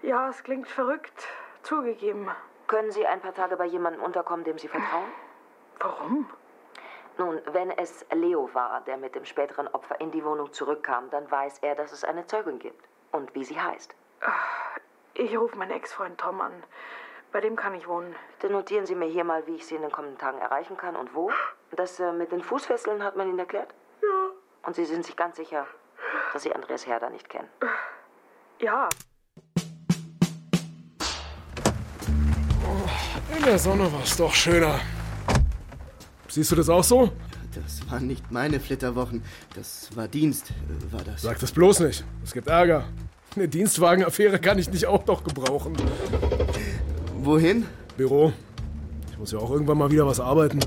[0.00, 1.28] Ja, es klingt verrückt.
[1.62, 2.30] Zugegeben.
[2.68, 5.12] Können Sie ein paar Tage bei jemandem unterkommen, dem Sie vertrauen?
[5.78, 6.26] Warum?
[7.18, 11.30] Nun, wenn es Leo war, der mit dem späteren Opfer in die Wohnung zurückkam, dann
[11.30, 12.89] weiß er, dass es eine Zeugin gibt.
[13.12, 13.94] Und wie sie heißt.
[15.14, 16.52] Ich rufe meinen Ex-Freund Tom an.
[17.32, 18.14] Bei dem kann ich wohnen.
[18.40, 20.96] Dann notieren Sie mir hier mal, wie ich Sie in den kommenden Tagen erreichen kann
[20.96, 21.30] und wo.
[21.72, 23.72] Das äh, mit den Fußfesseln hat man Ihnen erklärt?
[24.02, 24.30] Ja.
[24.62, 25.66] Und Sie sind sich ganz sicher,
[26.32, 27.48] dass Sie Andreas Herder nicht kennen?
[28.58, 28.88] Ja.
[33.36, 34.80] In der Sonne war es doch schöner.
[36.28, 37.10] Siehst du das auch so?
[37.54, 39.22] Das waren nicht meine Flitterwochen.
[39.54, 41.22] Das war Dienst, äh, war das.
[41.22, 42.04] Sag das bloß nicht.
[42.24, 42.84] Es gibt Ärger.
[43.36, 45.74] Eine Dienstwagenaffäre kann ich nicht auch noch gebrauchen.
[47.22, 47.66] Wohin?
[47.96, 48.32] Büro.
[49.10, 50.60] Ich muss ja auch irgendwann mal wieder was arbeiten.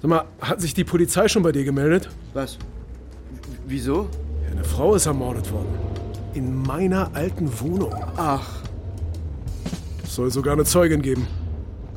[0.00, 2.08] Sag mal, hat sich die Polizei schon bei dir gemeldet?
[2.32, 2.58] Was?
[3.66, 4.08] Wieso?
[4.44, 5.74] Ja, eine Frau ist ermordet worden.
[6.34, 7.94] In meiner alten Wohnung.
[8.16, 8.62] Ach.
[10.04, 11.26] Es soll sogar eine Zeugin geben.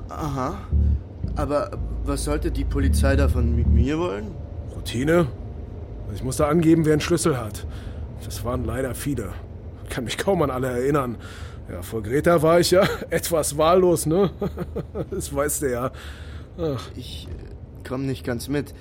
[0.10, 0.58] Aha.
[1.36, 1.72] Aber
[2.04, 4.32] was sollte die Polizei davon mit mir wollen?
[4.76, 5.28] Routine?
[6.14, 7.66] Ich musste angeben, wer einen Schlüssel hat.
[8.26, 9.30] Das waren leider viele.
[9.84, 11.18] Ich kann mich kaum an alle erinnern.
[11.72, 14.32] Ja, vor Greta war ich ja etwas wahllos, ne?
[15.12, 15.92] Das weißt du ja.
[16.58, 16.90] Ach.
[16.96, 17.54] Ich äh,
[17.88, 18.74] komm nicht ganz mit.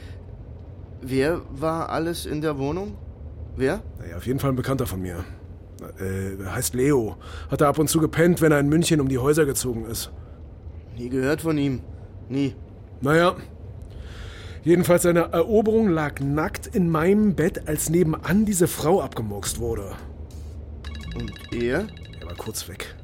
[1.01, 2.97] Wer war alles in der Wohnung?
[3.57, 3.83] Wer?
[3.99, 5.25] Naja, auf jeden Fall ein Bekannter von mir.
[6.01, 7.17] Äh, er heißt Leo.
[7.51, 10.11] Hat er ab und zu gepennt, wenn er in München um die Häuser gezogen ist.
[10.97, 11.81] Nie gehört von ihm.
[12.29, 12.55] Nie.
[13.01, 13.37] Naja.
[14.65, 19.93] Jedenfalls seine Eroberung lag nackt in meinem Bett, als nebenan diese Frau abgemurkst wurde.
[21.15, 21.87] Und er?
[22.21, 22.95] Er war kurz weg.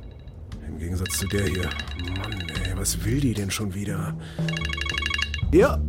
[0.66, 1.70] Im Gegensatz zu der hier.
[2.18, 2.32] Mann,
[2.64, 4.16] ey, was will die denn schon wieder?
[5.52, 5.80] Ja.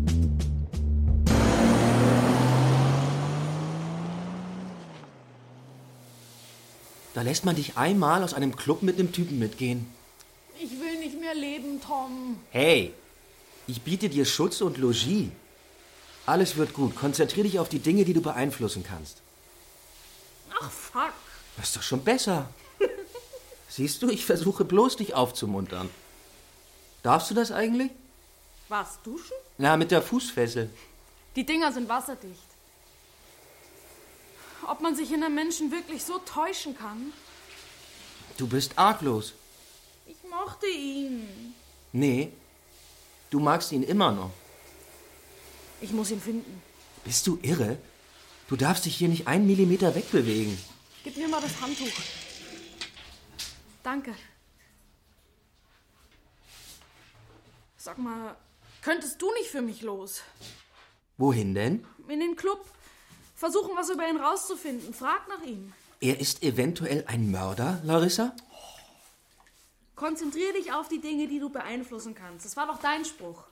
[7.15, 9.87] Da lässt man dich einmal aus einem Club mit einem Typen mitgehen.
[10.61, 12.37] Ich will nicht mehr leben, Tom.
[12.51, 12.93] Hey,
[13.67, 15.29] ich biete dir Schutz und Logis.
[16.25, 16.95] Alles wird gut.
[16.95, 19.17] Konzentrier dich auf die Dinge, die du beeinflussen kannst.
[20.59, 21.13] Ach, fuck.
[21.57, 22.49] Das ist doch schon besser.
[23.69, 25.89] Siehst du, ich versuche bloß, dich aufzumuntern.
[27.03, 27.91] Darfst du das eigentlich?
[28.69, 29.35] Was, duschen?
[29.57, 30.69] Na, mit der Fußfessel.
[31.35, 32.49] Die Dinger sind wasserdicht.
[34.67, 37.13] Ob man sich in einem Menschen wirklich so täuschen kann?
[38.37, 39.33] Du bist arglos.
[40.07, 41.53] Ich mochte ihn.
[41.91, 42.31] Nee,
[43.29, 44.31] du magst ihn immer noch.
[45.81, 46.61] Ich muss ihn finden.
[47.03, 47.77] Bist du irre?
[48.47, 50.57] Du darfst dich hier nicht einen Millimeter wegbewegen.
[51.03, 51.91] Gib mir mal das Handtuch.
[53.83, 54.15] Danke.
[57.77, 58.35] Sag mal,
[58.81, 60.21] könntest du nicht für mich los?
[61.17, 61.85] Wohin denn?
[62.07, 62.65] In den Club.
[63.35, 64.93] Versuchen, was über ihn rauszufinden.
[64.93, 65.73] Frag nach ihm.
[65.99, 68.35] Er ist eventuell ein Mörder, Larissa?
[69.95, 72.45] Konzentrier dich auf die Dinge, die du beeinflussen kannst.
[72.45, 73.43] Das war doch dein Spruch.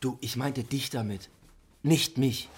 [0.00, 1.30] Du, ich meinte dich damit.
[1.82, 2.48] Nicht mich.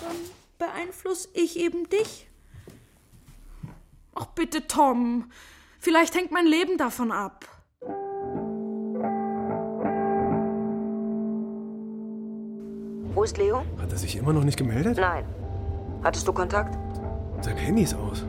[0.00, 0.16] Dann
[0.58, 2.26] beeinflusse ich eben dich.
[4.14, 5.30] Ach bitte, Tom.
[5.78, 7.46] Vielleicht hängt mein Leben davon ab.
[13.14, 13.62] Wo ist Leo?
[13.80, 14.98] Hat er sich immer noch nicht gemeldet?
[14.98, 15.24] Nein.
[16.02, 16.76] Hattest du Kontakt?
[17.44, 18.24] Sein Handy ist aus.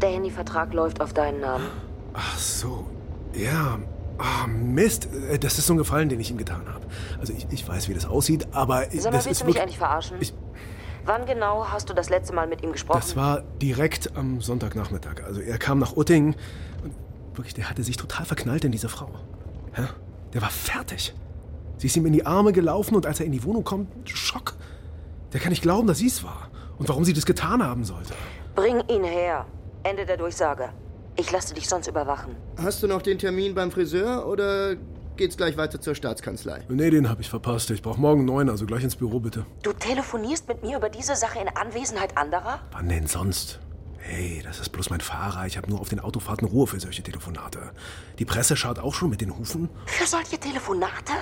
[0.00, 1.66] Der Handyvertrag läuft auf deinen Namen.
[2.14, 2.86] Ach so.
[3.34, 3.78] Ja.
[4.18, 5.08] Ah, Mist.
[5.30, 6.84] Äh, Das ist so ein Gefallen, den ich ihm getan habe.
[7.18, 9.54] Also ich, ich weiß, wie das aussieht, aber Sag mal, das willst ist du mich
[9.54, 10.16] wirklich, eigentlich verarschen?
[10.20, 10.34] Ich-
[11.04, 13.00] Wann genau hast du das letzte Mal mit ihm gesprochen?
[13.00, 15.24] Das war direkt am Sonntagnachmittag.
[15.26, 16.36] Also er kam nach Utting
[16.84, 16.94] und
[17.34, 19.08] wirklich, der hatte sich total verknallt in diese Frau.
[19.76, 19.88] Ja?
[20.32, 21.12] Der war fertig.
[21.78, 24.54] Sie ist ihm in die Arme gelaufen und als er in die Wohnung kommt, Schock.
[25.32, 26.50] Der kann nicht glauben, dass sie es war.
[26.78, 28.14] Und warum sie das getan haben sollte.
[28.54, 29.46] Bring ihn her.
[29.82, 30.68] Ende der Durchsage.
[31.16, 32.36] Ich lasse dich sonst überwachen.
[32.56, 34.76] Hast du noch den Termin beim Friseur oder
[35.16, 36.64] geht's gleich weiter zur Staatskanzlei?
[36.68, 37.70] Nee, den habe ich verpasst.
[37.70, 39.44] Ich brauche morgen neun, also gleich ins Büro bitte.
[39.62, 42.60] Du telefonierst mit mir über diese Sache in Anwesenheit anderer?
[42.72, 43.60] Wann denn sonst?
[43.98, 45.46] Hey, das ist bloß mein Fahrer.
[45.46, 47.72] Ich habe nur auf den Autofahrten Ruhe für solche Telefonate.
[48.18, 49.68] Die Presse schaut auch schon mit den Hufen.
[49.86, 51.12] Für solche Telefonate?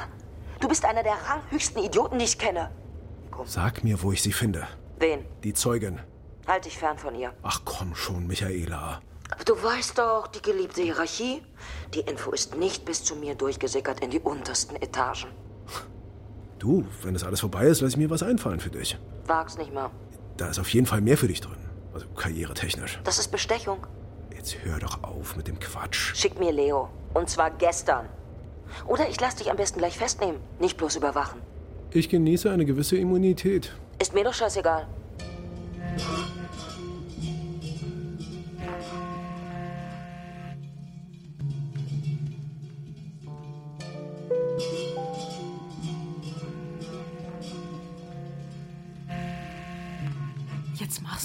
[0.61, 2.71] Du bist einer der ranghöchsten Idioten, die ich kenne.
[3.45, 4.67] Sag mir, wo ich sie finde.
[4.99, 5.25] Wen?
[5.45, 5.99] Die Zeugin.
[6.47, 7.33] Halt dich fern von ihr.
[7.43, 9.01] Ach komm schon, Michaela.
[9.31, 11.43] Aber du weißt doch, die geliebte Hierarchie.
[11.95, 15.29] Die Info ist nicht bis zu mir durchgesickert in die untersten Etagen.
[16.59, 18.99] Du, wenn das alles vorbei ist, lass ich mir was einfallen für dich.
[19.27, 19.91] Wag's nicht mal.
[20.37, 21.57] Da ist auf jeden Fall mehr für dich drin.
[21.95, 23.01] Also karrieretechnisch.
[23.05, 23.87] Das ist Bestechung.
[24.35, 26.15] Jetzt hör doch auf mit dem Quatsch.
[26.15, 26.89] Schick mir Leo.
[27.15, 28.09] Und zwar gestern.
[28.87, 30.41] Oder ich lass dich am besten gleich festnehmen.
[30.59, 31.41] Nicht bloß überwachen.
[31.93, 33.75] Ich genieße eine gewisse Immunität.
[34.01, 34.87] Ist mir doch scheißegal.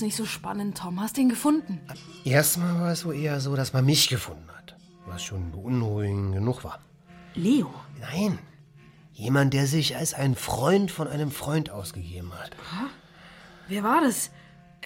[0.06, 1.02] Nicht so spannend, Tom.
[1.02, 1.82] Hast ihn gefunden?
[2.24, 4.76] Erstmal war es wohl eher so, dass man mich gefunden hat.
[5.06, 6.80] Was schon beunruhigend genug war.
[7.34, 7.74] Leo?
[8.00, 8.40] Nein.
[9.14, 12.52] Jemand, der sich als ein Freund von einem Freund ausgegeben hat.
[13.68, 14.30] Wer war das?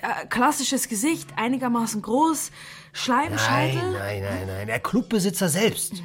[0.02, 2.52] Äh, klassisches Gesicht, einigermaßen groß,
[2.94, 3.92] Schleimscheitel.
[3.92, 4.68] Nein, nein, nein, nein.
[4.68, 6.02] Der Clubbesitzer selbst.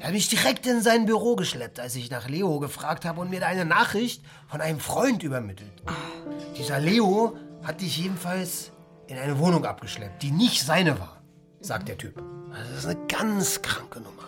[0.00, 3.30] Er hat mich direkt in sein Büro geschleppt, als ich nach Leo gefragt habe und
[3.30, 5.82] mir da eine Nachricht von einem Freund übermittelt.
[6.58, 8.72] Dieser Leo hat dich jedenfalls
[9.06, 11.22] in eine Wohnung abgeschleppt, die nicht seine war,
[11.60, 12.22] sagt der Typ.
[12.50, 14.22] Das ist eine ganz kranke Nummer.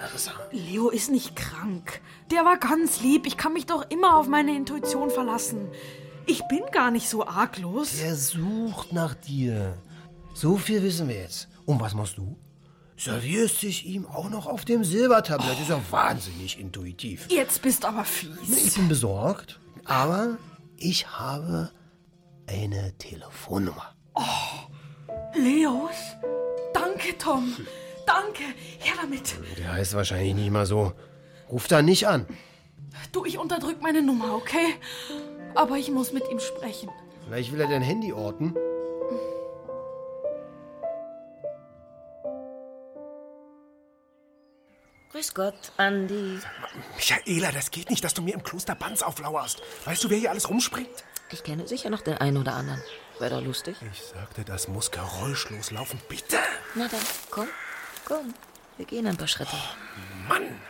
[0.00, 0.32] Larissa.
[0.50, 2.00] Leo ist nicht krank.
[2.30, 3.26] Der war ganz lieb.
[3.26, 5.68] Ich kann mich doch immer auf meine Intuition verlassen.
[6.26, 7.98] Ich bin gar nicht so arglos.
[8.00, 9.74] Der sucht nach dir.
[10.34, 11.48] So viel wissen wir jetzt.
[11.66, 12.36] Und was machst du?
[12.96, 15.60] Servierst dich ihm auch noch auf dem Silbertablett.
[15.60, 17.28] Ist ja wahnsinnig intuitiv.
[17.30, 18.74] Jetzt bist aber Ich fies.
[18.74, 20.36] bin besorgt, aber
[20.76, 21.70] ich habe
[22.46, 23.94] eine Telefonnummer.
[25.34, 26.16] Leos?
[26.74, 27.56] Danke, Tom.
[28.06, 28.42] Danke.
[28.78, 29.34] Her damit.
[29.58, 30.92] Der heißt wahrscheinlich nicht mal so.
[31.50, 32.26] Ruf da nicht an.
[33.12, 34.74] Du, ich unterdrück meine Nummer, okay?
[35.54, 36.90] Aber ich muss mit ihm sprechen.
[37.24, 38.54] Vielleicht will er dein Handy orten.
[45.12, 46.38] Grüß Gott, Andi.
[46.96, 49.62] Michaela, das geht nicht, dass du mir im Kloster Banz auflauerst.
[49.84, 50.88] Weißt du, wer hier alles rumspringt?
[51.32, 52.82] Ich kenne sicher noch den einen oder anderen.
[53.18, 53.76] Wäre doch lustig.
[53.92, 56.00] Ich sagte, das muss geräuschlos laufen.
[56.08, 56.36] Bitte.
[56.74, 57.48] Na dann, komm,
[58.04, 58.34] komm.
[58.76, 59.56] Wir gehen ein paar Schritte.
[60.28, 60.60] Mann!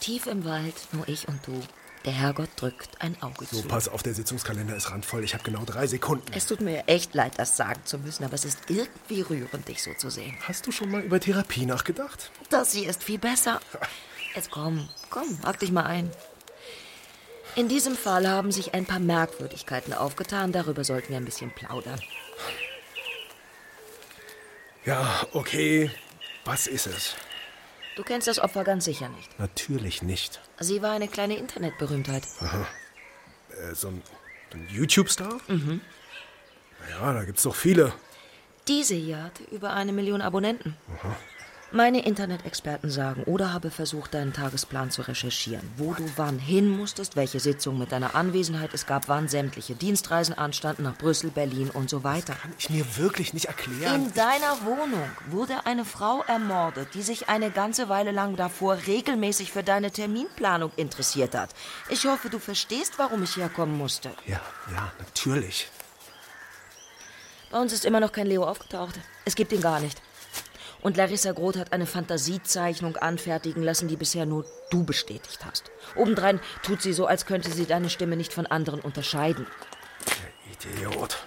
[0.00, 1.60] Tief im Wald, nur ich und du.
[2.04, 3.68] Der Herrgott drückt ein Auge So, zu.
[3.68, 5.22] pass auf, der Sitzungskalender ist randvoll.
[5.22, 6.32] Ich habe genau drei Sekunden.
[6.34, 9.80] Es tut mir echt leid, das sagen zu müssen, aber es ist irgendwie rührend, dich
[9.84, 10.36] so zu sehen.
[10.48, 12.32] Hast du schon mal über Therapie nachgedacht?
[12.50, 13.60] Das hier ist viel besser.
[14.34, 16.10] Jetzt komm, komm, hack dich mal ein.
[17.54, 20.52] In diesem Fall haben sich ein paar Merkwürdigkeiten aufgetan.
[20.52, 22.00] Darüber sollten wir ein bisschen plaudern.
[24.84, 25.90] Ja, okay.
[26.44, 27.14] Was ist es?
[27.94, 29.38] Du kennst das Opfer ganz sicher nicht.
[29.38, 30.40] Natürlich nicht.
[30.58, 32.26] Sie war eine kleine Internetberühmtheit.
[32.40, 32.66] Aha.
[33.50, 34.02] Äh, so ein,
[34.54, 35.38] ein YouTube-Star?
[35.48, 35.82] Mhm.
[36.90, 37.92] Ja, da gibt's doch viele.
[38.66, 40.76] Diese hier hatte über eine Million Abonnenten.
[40.98, 41.16] Aha.
[41.74, 47.16] Meine Internet-Experten sagen oder habe versucht, deinen Tagesplan zu recherchieren, wo du wann hin musstest,
[47.16, 51.88] welche Sitzungen mit deiner Anwesenheit es gab, wann sämtliche Dienstreisen anstanden nach Brüssel, Berlin und
[51.88, 52.34] so weiter.
[52.34, 54.04] Kann ich mir wirklich nicht erklären.
[54.04, 59.50] In deiner Wohnung wurde eine Frau ermordet, die sich eine ganze Weile lang davor regelmäßig
[59.50, 61.54] für deine Terminplanung interessiert hat.
[61.88, 64.10] Ich hoffe, du verstehst, warum ich herkommen musste.
[64.26, 64.42] Ja,
[64.74, 65.68] ja, natürlich.
[67.50, 69.00] Bei uns ist immer noch kein Leo aufgetaucht.
[69.24, 70.02] Es gibt ihn gar nicht.
[70.82, 75.70] Und Larissa Groth hat eine Fantasiezeichnung anfertigen lassen, die bisher nur du bestätigt hast.
[75.94, 79.46] Obendrein tut sie so, als könnte sie deine Stimme nicht von anderen unterscheiden.
[80.52, 81.24] Idiot.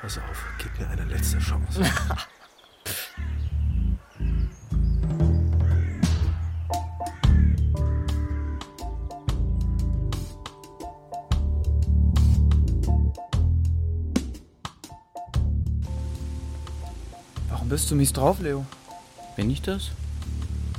[0.00, 1.82] Pass auf, gib mir eine letzte Chance.
[17.84, 18.64] bist du mies drauf, Leo?
[19.36, 19.90] Bin ich das?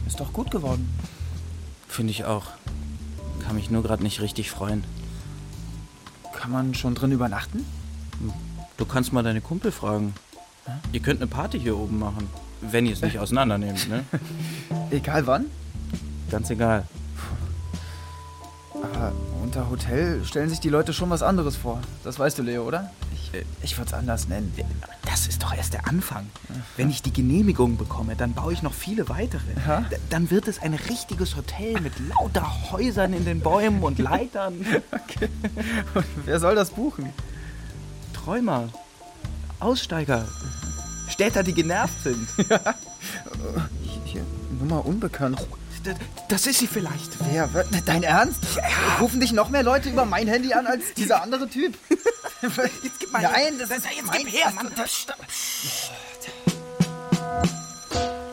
[0.08, 0.92] Ist doch gut geworden.
[1.88, 2.46] Finde ich auch.
[3.46, 4.84] Kann mich nur gerade nicht richtig freuen.
[6.36, 7.64] Kann man schon drin übernachten?
[8.78, 10.16] Du kannst mal deine Kumpel fragen.
[10.94, 12.28] Ihr könnt eine Party hier oben machen.
[12.62, 14.04] Wenn ihr es nicht auseinandernehmt, ne?
[14.90, 15.46] Egal wann?
[16.32, 16.88] Ganz egal.
[18.82, 21.82] Aber unter Hotel stellen sich die Leute schon was anderes vor.
[22.04, 22.90] Das weißt du, Leo, oder?
[23.14, 23.32] Ich,
[23.62, 24.52] ich würde es anders nennen.
[25.56, 26.28] Das erst der Anfang.
[26.78, 29.42] Wenn ich die Genehmigung bekomme, dann baue ich noch viele weitere.
[30.10, 34.66] Dann wird es ein richtiges Hotel mit lauter Häusern in den Bäumen und Leitern.
[34.92, 35.30] Okay.
[35.94, 37.14] Und wer soll das buchen?
[38.14, 38.70] Träumer,
[39.60, 40.28] Aussteiger,
[41.08, 42.28] Städter, die genervt sind.
[44.06, 44.26] Hier,
[44.60, 45.46] Nummer unbekannt.
[46.28, 47.12] Das ist sie vielleicht.
[47.32, 47.54] Wer?
[47.54, 48.40] Wer- Dein Ernst?
[49.00, 51.78] Rufen dich noch mehr Leute über mein Handy an als dieser andere Typ?
[52.84, 54.52] Jetzt gib mal Nein, das ist jetzt mein gib her.
[54.56, 54.72] Mann.
[54.76, 54.92] Das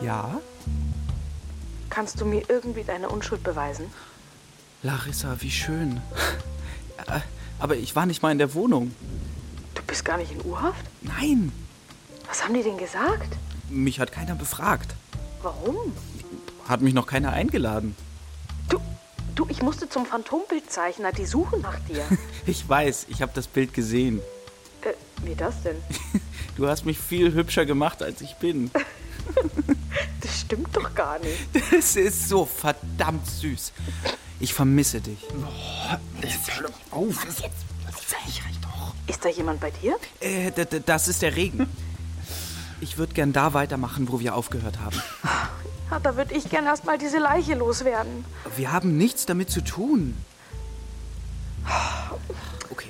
[0.03, 0.39] Ja?
[1.89, 3.85] Kannst du mir irgendwie deine Unschuld beweisen?
[4.81, 6.01] Larissa, wie schön.
[7.07, 7.21] Ja,
[7.59, 8.93] Aber ich war nicht mal in der Wohnung.
[9.75, 10.83] Du bist gar nicht in U-Haft?
[11.01, 11.51] Nein,
[12.27, 13.37] Was haben die denn gesagt?
[13.69, 14.93] mich hat keiner befragt.
[15.41, 15.93] Warum?
[16.67, 17.95] Hat mich noch keiner eingeladen.
[19.35, 21.11] Du, ich musste zum Phantombildzeichner.
[21.11, 22.05] Die suchen nach dir.
[22.45, 24.19] Ich weiß, ich habe das Bild gesehen.
[24.81, 24.93] äh,
[25.25, 25.77] wie das denn?
[26.55, 28.69] Du hast mich viel hübscher gemacht, als ich bin.
[30.53, 31.39] Das stimmt doch gar nicht.
[31.71, 33.71] Das ist so verdammt süß.
[34.39, 35.19] Ich vermisse dich.
[36.21, 37.25] Jetzt hör doch auf.
[39.07, 39.95] Ist da jemand bei dir?
[40.19, 41.67] Äh, d- d- das ist der Regen.
[42.81, 45.01] Ich würde gern da weitermachen, wo wir aufgehört haben.
[45.91, 48.25] Ja, da würde ich gern erst mal diese Leiche loswerden.
[48.55, 50.17] Wir haben nichts damit zu tun.
[52.71, 52.87] Okay,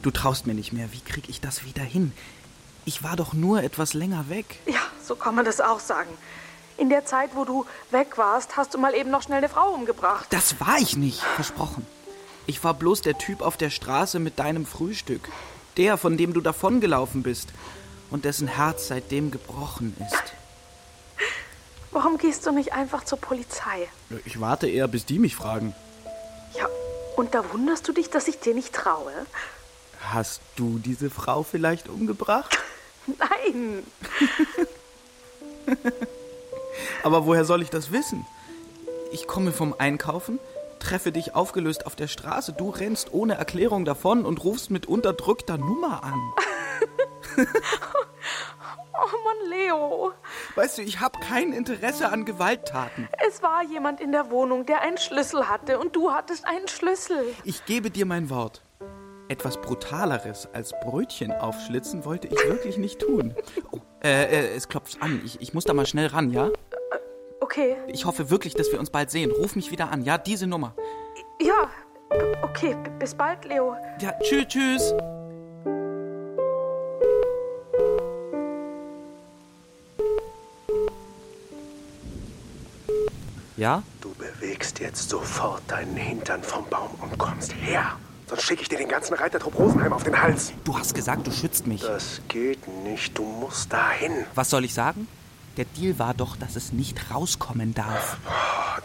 [0.00, 0.90] du traust mir nicht mehr.
[0.92, 2.12] Wie krieg ich das wieder hin?
[2.86, 4.60] Ich war doch nur etwas länger weg.
[4.66, 6.08] Ja, so kann man das auch sagen.
[6.78, 9.70] In der Zeit, wo du weg warst, hast du mal eben noch schnell eine Frau
[9.70, 10.26] umgebracht.
[10.30, 11.86] Das war ich nicht, versprochen.
[12.46, 15.28] Ich war bloß der Typ auf der Straße mit deinem Frühstück.
[15.78, 17.48] Der, von dem du davongelaufen bist.
[18.10, 20.34] Und dessen Herz seitdem gebrochen ist.
[21.90, 23.88] Warum gehst du nicht einfach zur Polizei?
[24.24, 25.74] Ich warte eher, bis die mich fragen.
[26.54, 26.68] Ja,
[27.16, 29.12] und da wunderst du dich, dass ich dir nicht traue?
[30.00, 32.56] Hast du diese Frau vielleicht umgebracht?
[33.06, 33.82] Nein.
[37.02, 38.26] Aber woher soll ich das wissen?
[39.12, 40.38] Ich komme vom Einkaufen,
[40.78, 45.58] treffe dich aufgelöst auf der Straße, du rennst ohne Erklärung davon und rufst mit unterdrückter
[45.58, 46.20] Nummer an.
[48.98, 50.12] Oh Mann, Leo.
[50.54, 53.08] Weißt du, ich habe kein Interesse an Gewalttaten.
[53.28, 57.34] Es war jemand in der Wohnung, der einen Schlüssel hatte und du hattest einen Schlüssel.
[57.44, 58.62] Ich gebe dir mein Wort.
[59.28, 63.34] Etwas Brutaleres als Brötchen aufschlitzen wollte ich wirklich nicht tun.
[63.72, 65.20] Oh, äh, äh, es klopft an.
[65.24, 66.50] Ich, ich muss da mal schnell ran, ja?
[67.56, 67.76] okay.
[67.86, 69.30] Ich hoffe wirklich, dass wir uns bald sehen.
[69.30, 70.18] Ruf mich wieder an, ja?
[70.18, 70.74] Diese Nummer.
[71.40, 71.70] Ja,
[72.42, 72.76] okay.
[72.98, 73.76] Bis bald, Leo.
[74.00, 74.94] Ja, tschüss, tschüss.
[83.56, 83.82] Ja?
[84.02, 87.96] Du bewegst jetzt sofort deinen Hintern vom Baum und kommst her.
[88.26, 90.52] Sonst schicke ich dir den ganzen Reitertrupp Rosenheim auf den Hals.
[90.64, 91.80] Du hast gesagt, du schützt mich.
[91.80, 93.16] Das geht nicht.
[93.16, 94.26] Du musst dahin.
[94.34, 95.08] Was soll ich sagen?
[95.56, 98.18] Der Deal war doch, dass es nicht rauskommen darf.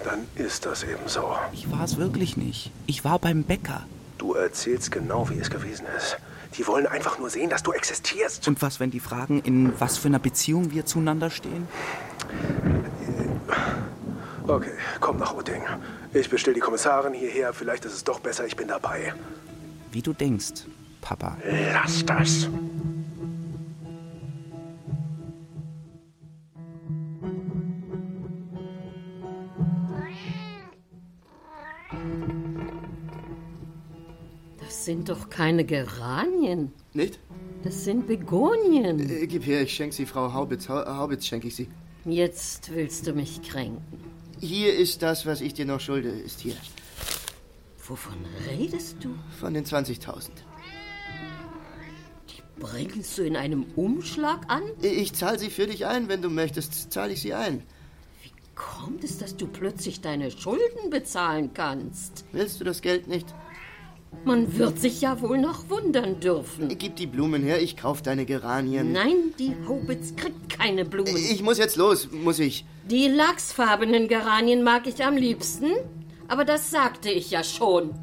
[0.06, 1.36] Dann ist das eben so.
[1.52, 2.72] Ich war es wirklich nicht.
[2.88, 3.86] Ich war beim Bäcker.
[4.18, 6.18] Du erzählst genau, wie es gewesen ist.
[6.58, 8.48] Die wollen einfach nur sehen, dass du existierst.
[8.48, 11.68] Und was, wenn die fragen, in was für einer Beziehung wir zueinander stehen?
[14.48, 15.64] Okay, komm nach Utting.
[16.14, 17.54] Ich bestell die Kommissarin hierher.
[17.54, 19.14] Vielleicht ist es doch besser, ich bin dabei.
[19.92, 20.66] Wie du denkst,
[21.02, 21.38] Papa.
[21.74, 22.48] Lass das.
[35.02, 36.72] Sind doch keine Geranien.
[36.94, 37.20] Nicht?
[37.64, 39.00] Das sind Begonien.
[39.00, 40.70] Äh, gib her, ich schenk sie Frau Haubitz.
[40.70, 41.70] Ha Haubitz schenke ich sie.
[42.06, 43.82] Jetzt willst du mich kränken.
[44.40, 46.56] Hier ist das, was ich dir noch schulde, ist hier.
[47.88, 48.14] Wovon
[48.48, 49.10] redest du?
[49.40, 50.30] Von den 20.000.
[52.30, 54.62] Die bringst du in einem Umschlag an?
[54.84, 57.64] Ich zahle sie für dich ein, wenn du möchtest, zahle ich sie ein.
[58.22, 62.24] Wie kommt es, dass du plötzlich deine Schulden bezahlen kannst?
[62.32, 63.34] Willst du das Geld nicht?
[64.24, 66.78] Man wird sich ja wohl noch wundern dürfen.
[66.78, 68.92] Gib die Blumen her, ich kauf deine Geranien.
[68.92, 71.16] Nein, die Haubitz kriegt keine Blumen.
[71.16, 72.66] Ich muss jetzt los, muss ich.
[72.90, 75.72] Die lachsfarbenen Geranien mag ich am liebsten,
[76.28, 77.96] aber das sagte ich ja schon.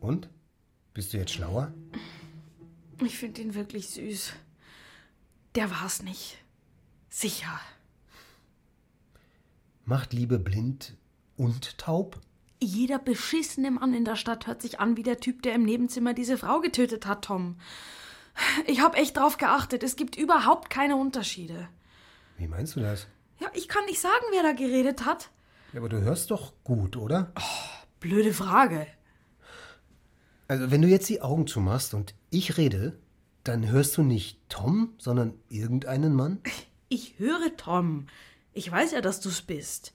[0.00, 0.30] Und?
[0.94, 1.74] Bist du jetzt schlauer?
[3.04, 4.32] Ich finde ihn wirklich süß.
[5.56, 6.38] Der war's nicht.
[7.10, 7.60] Sicher.
[9.86, 10.96] Macht Liebe blind
[11.36, 12.18] und taub?
[12.62, 16.14] Jeder beschissene Mann in der Stadt hört sich an wie der Typ, der im Nebenzimmer
[16.14, 17.56] diese Frau getötet hat, Tom.
[18.66, 19.82] Ich hab echt drauf geachtet.
[19.82, 21.68] Es gibt überhaupt keine Unterschiede.
[22.38, 23.06] Wie meinst du das?
[23.38, 25.30] Ja, ich kann nicht sagen, wer da geredet hat.
[25.72, 27.32] Ja, aber du hörst doch gut, oder?
[28.00, 28.86] Blöde Frage.
[30.48, 32.98] Also, wenn du jetzt die Augen zumachst und ich rede,
[33.44, 36.40] dann hörst du nicht Tom, sondern irgendeinen Mann?
[36.88, 38.06] Ich höre Tom.
[38.54, 39.92] Ich weiß ja, dass du's bist.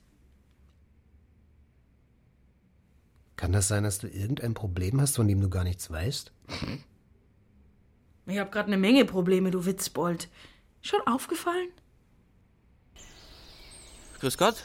[3.36, 6.30] Kann das sein, dass du irgendein Problem hast, von dem du gar nichts weißt?
[8.26, 10.28] Ich hab grad eine Menge Probleme, du Witzbold.
[10.82, 11.70] Schon aufgefallen?
[14.20, 14.62] Grüß Gott.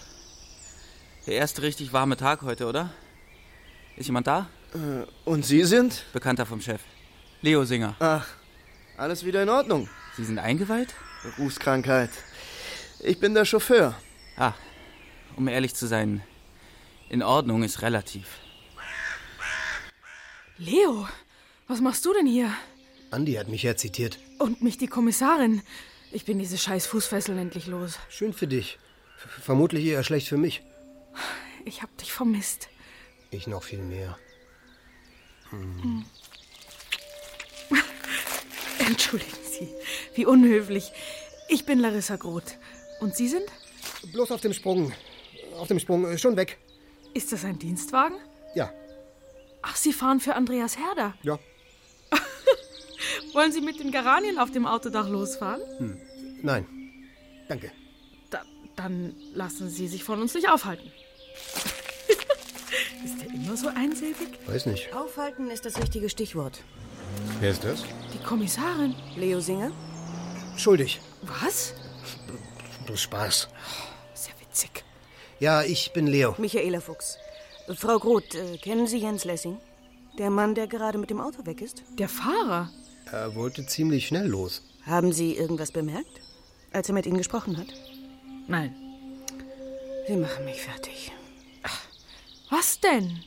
[1.25, 2.91] Der erste richtig warme Tag heute, oder?
[3.95, 4.49] Ist jemand da?
[4.73, 6.05] Äh, und Sie sind?
[6.11, 6.81] Bekannter vom Chef.
[7.41, 7.95] Leo Singer.
[7.99, 8.27] Ach,
[8.97, 9.87] alles wieder in Ordnung.
[10.17, 10.93] Sie sind eingeweiht?
[11.23, 12.09] Berufskrankheit.
[13.07, 13.93] Ich bin der Chauffeur.
[14.35, 14.53] Ah,
[15.35, 16.23] um ehrlich zu sein,
[17.07, 18.25] in Ordnung ist relativ.
[20.57, 21.07] Leo,
[21.67, 22.51] was machst du denn hier?
[23.11, 24.17] Andi hat mich ja zitiert.
[24.39, 25.61] Und mich die Kommissarin.
[26.11, 27.99] Ich bin diese scheiß Fußfesseln endlich los.
[28.09, 28.79] Schön für dich.
[29.17, 30.63] Vermutlich eher schlecht für mich.
[31.63, 32.69] Ich hab dich vermisst.
[33.29, 34.17] Ich noch viel mehr.
[35.51, 36.05] Hm.
[38.79, 39.69] Entschuldigen Sie,
[40.15, 40.91] wie unhöflich.
[41.49, 42.57] Ich bin Larissa Groth.
[42.99, 43.45] Und Sie sind?
[44.11, 44.91] Bloß auf dem Sprung.
[45.57, 46.05] Auf dem Sprung.
[46.05, 46.57] äh, Schon weg.
[47.13, 48.17] Ist das ein Dienstwagen?
[48.55, 48.71] Ja.
[49.61, 51.13] Ach, Sie fahren für Andreas Herder.
[51.23, 51.39] Ja.
[53.33, 55.61] Wollen Sie mit den Geranien auf dem Autodach losfahren?
[55.79, 55.97] Hm.
[56.41, 56.65] Nein.
[57.47, 57.71] Danke.
[58.29, 58.41] Da,
[58.75, 60.89] dann lassen Sie sich von uns nicht aufhalten.
[63.03, 64.27] ist der immer so einsilbig?
[64.45, 64.93] Weiß nicht.
[64.93, 66.63] Aufhalten ist das richtige Stichwort.
[67.39, 67.83] Wer ist das?
[68.13, 68.95] Die Kommissarin.
[69.15, 69.71] Leo Singer?
[70.57, 70.99] Schuldig.
[71.41, 71.73] Was?
[72.86, 73.47] Bloß Spaß.
[74.13, 74.83] Sehr witzig.
[75.39, 76.36] Ja, ich bin Leo.
[76.38, 77.17] Michaela Fuchs.
[77.75, 79.57] Frau Groth, äh, kennen Sie Jens Lessing?
[80.17, 81.83] Der Mann, der gerade mit dem Auto weg ist?
[81.97, 82.69] Der Fahrer?
[83.11, 84.61] Er wollte ziemlich schnell los.
[84.86, 86.21] Haben Sie irgendwas bemerkt,
[86.71, 87.67] als er mit Ihnen gesprochen hat?
[88.47, 88.75] Nein.
[90.07, 91.11] Sie machen mich fertig.
[92.51, 93.19] Was denn?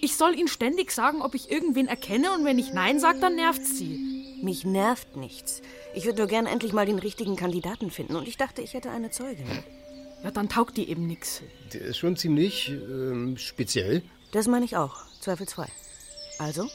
[0.00, 3.36] Ich soll Ihnen ständig sagen, ob ich irgendwen erkenne und wenn ich Nein sage, dann
[3.36, 4.38] nervt's Sie.
[4.42, 5.62] Mich nervt nichts.
[5.94, 8.90] Ich würde nur gerne endlich mal den richtigen Kandidaten finden und ich dachte, ich hätte
[8.90, 9.46] eine Zeugin.
[10.22, 11.42] Ja, dann taugt die eben nix.
[11.72, 14.02] Der ist schon ziemlich ähm, speziell.
[14.32, 15.68] Das meine ich auch, zweifelsfrei.
[16.38, 16.68] Also?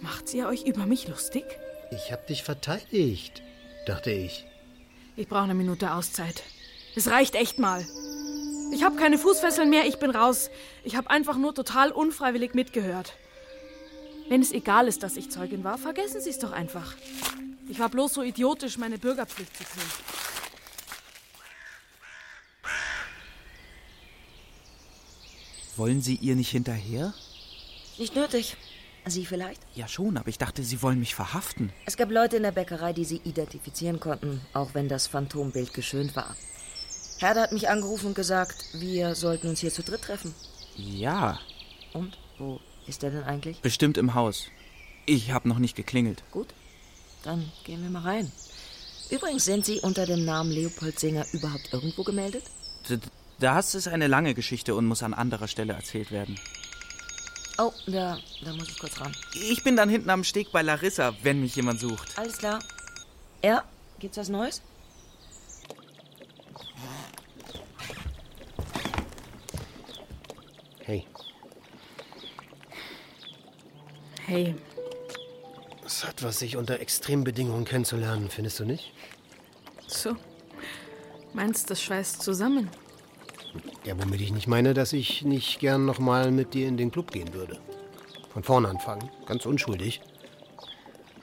[0.00, 1.44] Macht ihr euch über mich lustig?
[1.90, 3.42] Ich hab dich verteidigt,
[3.86, 4.46] dachte ich.
[5.16, 6.42] Ich brauche eine Minute Auszeit.
[6.96, 7.86] Es reicht echt mal.
[8.72, 10.50] Ich habe keine Fußfesseln mehr, ich bin raus.
[10.84, 13.14] Ich habe einfach nur total unfreiwillig mitgehört.
[14.28, 16.94] Wenn es egal ist, dass ich Zeugin war, vergessen Sie es doch einfach.
[17.70, 19.82] Ich war bloß so idiotisch, meine Bürgerpflicht zu tun.
[25.76, 27.14] Wollen Sie ihr nicht hinterher?
[27.98, 28.56] Nicht nötig.
[29.06, 29.62] Sie vielleicht?
[29.74, 31.72] Ja, schon, aber ich dachte, Sie wollen mich verhaften.
[31.86, 36.14] Es gab Leute in der Bäckerei, die sie identifizieren konnten, auch wenn das Phantombild geschönt
[36.16, 36.36] war.
[37.18, 40.34] Herder hat mich angerufen und gesagt, wir sollten uns hier zu dritt treffen.
[40.76, 41.40] Ja,
[41.94, 42.18] Und?
[42.38, 43.60] Wo ist er denn eigentlich?
[43.60, 44.46] bestimmt im Haus.
[45.06, 46.22] Ich habe noch nicht geklingelt.
[46.30, 46.48] Gut,
[47.22, 48.32] dann gehen wir mal rein.
[49.10, 52.44] Übrigens, sind Sie unter dem Namen Leopold Singer überhaupt irgendwo gemeldet?
[53.38, 56.38] Das ist eine lange Geschichte und muss an anderer Stelle erzählt werden.
[57.58, 59.14] Oh, da, da muss ich kurz ran.
[59.34, 62.16] Ich bin dann hinten am Steg bei Larissa, wenn mich jemand sucht.
[62.16, 62.60] Alles klar.
[63.42, 63.64] Ja,
[63.98, 64.62] gibt's was Neues?
[70.84, 71.06] Hey,
[74.30, 74.54] Hey,
[75.90, 78.92] es hat was, sich unter extremen Bedingungen kennenzulernen, findest du nicht?
[79.88, 80.16] so.
[81.32, 82.70] Meinst das schweißt zusammen?
[83.84, 87.10] Ja, womit ich nicht meine, dass ich nicht gern nochmal mit dir in den Club
[87.10, 87.58] gehen würde.
[88.32, 90.00] Von vorne anfangen, ganz unschuldig.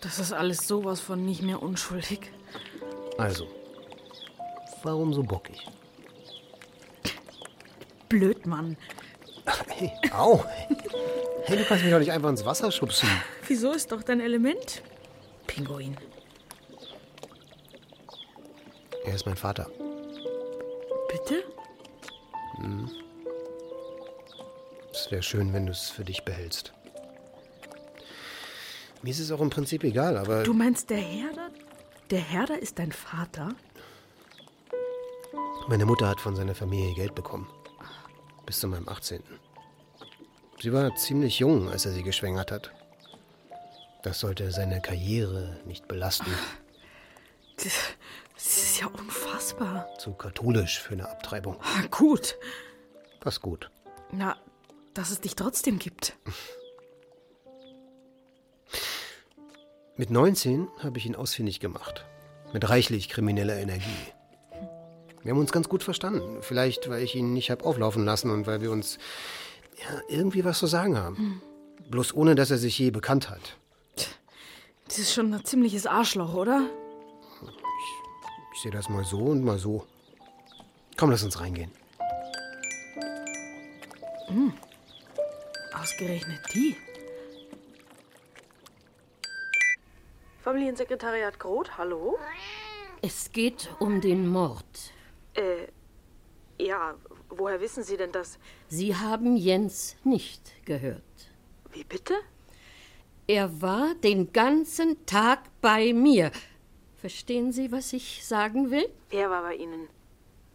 [0.02, 2.32] Das ist alles sowas von nicht mehr unschuldig.
[3.18, 3.48] Also,
[4.84, 5.66] warum so bockig?
[8.10, 8.78] Blöd, Mann.
[9.70, 10.44] Hey, au!
[11.46, 13.08] Hey, du kannst mich doch nicht einfach ins Wasser schubsen.
[13.48, 14.82] Wieso ist doch dein Element?
[15.46, 15.96] Pinguin.
[19.06, 19.70] Er ist mein Vater.
[21.10, 21.44] Bitte?
[22.58, 22.90] Hm.
[24.92, 26.74] Es wäre schön, wenn du es für dich behältst.
[29.04, 31.50] Mir ist es auch im Prinzip egal, aber Du meinst der Herder?
[32.10, 33.50] Der Herder ist dein Vater?
[35.70, 37.48] meine Mutter hat von seiner Familie Geld bekommen.
[38.48, 39.22] Bis zu meinem 18.
[40.60, 42.72] Sie war ziemlich jung, als er sie geschwängert hat.
[44.04, 46.32] Das sollte seine Karriere nicht belasten.
[47.60, 47.74] Das,
[48.36, 49.90] das ist ja unfassbar.
[49.98, 51.58] Zu katholisch für eine Abtreibung.
[51.60, 52.36] Ah, Gut.
[53.22, 53.72] Was gut.
[54.12, 54.38] Na,
[54.94, 56.14] dass es dich trotzdem gibt.
[59.96, 62.06] Mit 19 habe ich ihn ausfindig gemacht.
[62.54, 64.14] Mit reichlich krimineller Energie.
[65.24, 66.38] Wir haben uns ganz gut verstanden.
[66.42, 68.98] Vielleicht, weil ich ihn nicht habe auflaufen lassen und weil wir uns
[69.78, 71.18] ja, irgendwie was zu sagen haben.
[71.18, 71.42] Hm.
[71.90, 73.58] Bloß ohne, dass er sich je bekannt hat.
[74.88, 76.70] Das ist schon ein ziemliches Arschloch, oder?
[78.54, 79.86] Ich sehe das mal so und mal so.
[80.98, 81.72] Komm, lass uns reingehen.
[84.28, 84.54] Hm.
[85.74, 86.76] Ausgerechnet die.
[90.42, 92.18] Familiensekretariat Groth, hallo?
[93.02, 94.94] Es geht um den Mord.
[95.38, 95.68] Äh,
[96.60, 96.96] ja,
[97.30, 98.40] woher wissen Sie denn das?
[98.68, 101.04] Sie haben Jens nicht gehört.
[101.72, 102.16] Wie bitte?
[103.28, 106.32] Er war den ganzen Tag bei mir.
[106.96, 108.90] Verstehen Sie, was ich sagen will?
[109.12, 109.88] Er war bei Ihnen.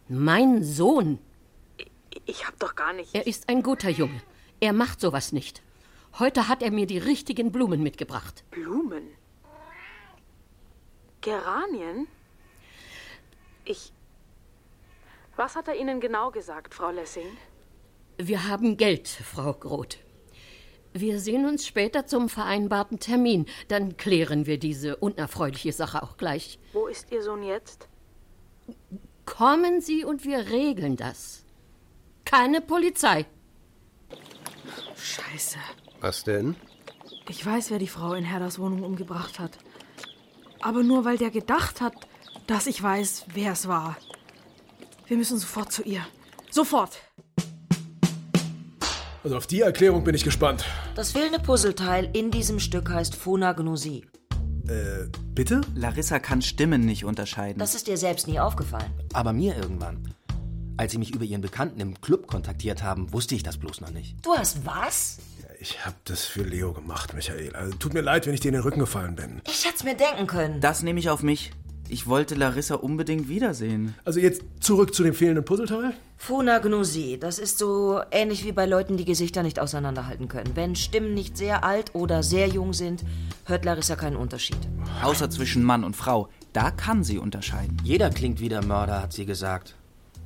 [0.09, 1.19] Mein Sohn.
[2.25, 3.15] Ich hab doch gar nicht.
[3.15, 4.21] Er ist ein guter Junge.
[4.59, 5.63] Er macht sowas nicht.
[6.19, 8.43] Heute hat er mir die richtigen Blumen mitgebracht.
[8.51, 9.07] Blumen?
[11.21, 12.07] Geranien?
[13.65, 13.93] Ich.
[15.35, 17.25] Was hat er Ihnen genau gesagt, Frau Lessing?
[18.17, 19.97] Wir haben Geld, Frau Groth.
[20.93, 23.47] Wir sehen uns später zum vereinbarten Termin.
[23.67, 26.59] Dann klären wir diese unerfreuliche Sache auch gleich.
[26.71, 27.87] Wo ist Ihr Sohn jetzt?
[29.25, 31.43] Kommen Sie und wir regeln das.
[32.25, 33.25] Keine Polizei.
[34.95, 35.57] Scheiße.
[35.99, 36.55] Was denn?
[37.27, 39.57] Ich weiß, wer die Frau in Herders Wohnung umgebracht hat.
[40.61, 41.95] Aber nur weil der gedacht hat,
[42.45, 43.97] dass ich weiß, wer es war.
[45.07, 46.05] Wir müssen sofort zu ihr.
[46.49, 46.97] Sofort!
[49.23, 50.65] Also auf die Erklärung bin ich gespannt.
[50.95, 54.05] Das fehlende Puzzleteil in diesem Stück heißt Phonagnosie.
[54.67, 55.61] Äh, bitte?
[55.75, 57.59] Larissa kann Stimmen nicht unterscheiden.
[57.59, 58.91] Das ist dir selbst nie aufgefallen.
[59.13, 60.13] Aber mir irgendwann.
[60.77, 63.91] Als sie mich über ihren Bekannten im Club kontaktiert haben, wusste ich das bloß noch
[63.91, 64.15] nicht.
[64.25, 65.19] Du hast was?
[65.59, 67.55] Ich hab das für Leo gemacht, Michael.
[67.55, 69.41] Also, tut mir leid, wenn ich dir in den Rücken gefallen bin.
[69.47, 70.59] Ich hätte mir denken können.
[70.59, 71.51] Das nehme ich auf mich.
[71.89, 73.93] Ich wollte Larissa unbedingt wiedersehen.
[74.05, 75.93] Also jetzt zurück zu dem fehlenden Puzzleteil?
[76.17, 80.55] Phonagnosie, das ist so ähnlich wie bei Leuten, die Gesichter nicht auseinanderhalten können.
[80.55, 83.03] Wenn Stimmen nicht sehr alt oder sehr jung sind,
[83.45, 84.57] hört Larissa keinen Unterschied.
[85.03, 86.29] Außer zwischen Mann und Frau.
[86.53, 87.77] Da kann sie unterscheiden.
[87.83, 89.75] Jeder klingt wie der Mörder, hat sie gesagt.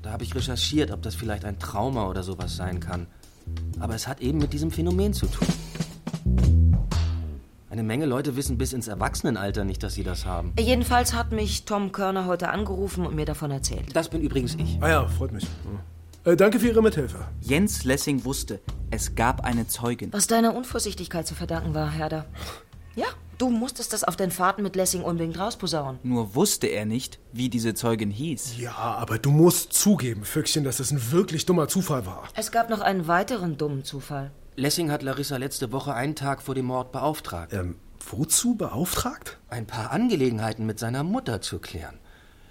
[0.04, 3.08] Da habe ich recherchiert, ob das vielleicht ein Trauma oder sowas sein kann.
[3.80, 5.48] Aber es hat eben mit diesem Phänomen zu tun.
[7.78, 10.52] Eine Menge Leute wissen bis ins Erwachsenenalter nicht, dass sie das haben.
[10.58, 13.96] Jedenfalls hat mich Tom Körner heute angerufen und mir davon erzählt.
[13.96, 14.80] Das bin übrigens ich.
[14.82, 15.46] Ah ja, freut mich.
[16.24, 17.20] Äh, danke für Ihre Mithilfe.
[17.40, 20.12] Jens Lessing wusste, es gab eine Zeugin.
[20.12, 22.26] Was deiner Unvorsichtigkeit zu verdanken war, Herder.
[22.96, 23.06] Ja,
[23.38, 26.00] du musstest das auf den Fahrten mit Lessing unbedingt rausposaunen.
[26.02, 28.58] Nur wusste er nicht, wie diese Zeugin hieß.
[28.58, 32.24] Ja, aber du musst zugeben, Füchschen, dass es ein wirklich dummer Zufall war.
[32.34, 34.32] Es gab noch einen weiteren dummen Zufall.
[34.60, 37.54] Lessing hat Larissa letzte Woche einen Tag vor dem Mord beauftragt.
[37.54, 37.76] Ähm,
[38.10, 39.38] wozu beauftragt?
[39.50, 42.00] Ein paar Angelegenheiten mit seiner Mutter zu klären.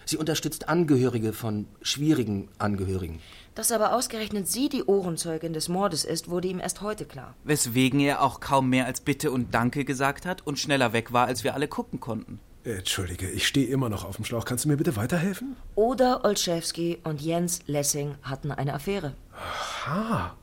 [0.04, 3.18] Sie unterstützt Angehörige von schwierigen Angehörigen.
[3.56, 7.34] Dass aber ausgerechnet sie die Ohrenzeugin des Mordes ist, wurde ihm erst heute klar.
[7.42, 11.26] Weswegen er auch kaum mehr als Bitte und Danke gesagt hat und schneller weg war,
[11.26, 12.38] als wir alle gucken konnten.
[12.62, 14.44] Entschuldige, ich stehe immer noch auf dem Schlauch.
[14.44, 15.56] Kannst du mir bitte weiterhelfen?
[15.74, 19.14] Oder Olszewski und Jens Lessing hatten eine Affäre.
[19.32, 20.36] Aha.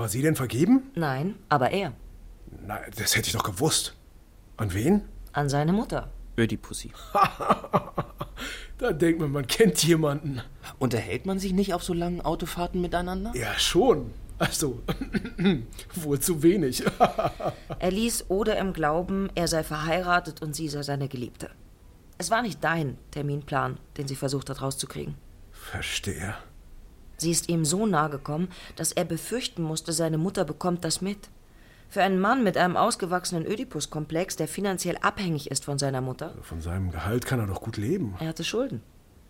[0.00, 0.90] War sie denn vergeben?
[0.94, 1.92] Nein, aber er.
[2.66, 3.94] Nein, das hätte ich doch gewusst.
[4.56, 5.02] An wen?
[5.32, 6.10] An seine Mutter.
[6.38, 6.90] Ödipussy.
[8.78, 10.40] da denkt man, man kennt jemanden.
[10.78, 13.32] Unterhält man sich nicht auf so langen Autofahrten miteinander?
[13.34, 14.14] Ja, schon.
[14.38, 14.80] Also,
[15.96, 16.82] wohl zu wenig.
[17.78, 21.50] er ließ Oder im Glauben, er sei verheiratet und sie sei seine Geliebte.
[22.16, 25.16] Es war nicht dein Terminplan, den sie versucht hat rauszukriegen.
[25.52, 26.36] Verstehe.
[27.20, 31.28] Sie ist ihm so nahe gekommen, dass er befürchten musste, seine Mutter bekommt das mit.
[31.90, 36.34] Für einen Mann mit einem ausgewachsenen Ödipus-Komplex, der finanziell abhängig ist von seiner Mutter.
[36.42, 38.14] Von seinem Gehalt kann er doch gut leben.
[38.20, 38.80] Er hatte Schulden.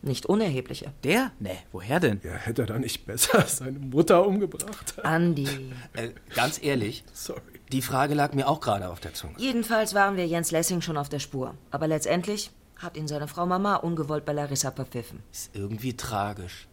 [0.02, 0.92] Nicht unerhebliche.
[1.04, 1.32] Der?
[1.40, 2.20] Nee, woher denn?
[2.22, 4.94] Ja, hätte er da nicht besser seine Mutter umgebracht?
[5.02, 5.48] Andi.
[5.94, 7.04] Äh, ganz ehrlich.
[7.12, 7.40] Sorry.
[7.72, 9.34] Die Frage lag mir auch gerade auf der Zunge.
[9.38, 11.54] Jedenfalls waren wir Jens Lessing schon auf der Spur.
[11.70, 15.22] Aber letztendlich hat ihn seine Frau Mama ungewollt bei Larissa verpfiffen.
[15.32, 16.66] Ist irgendwie tragisch.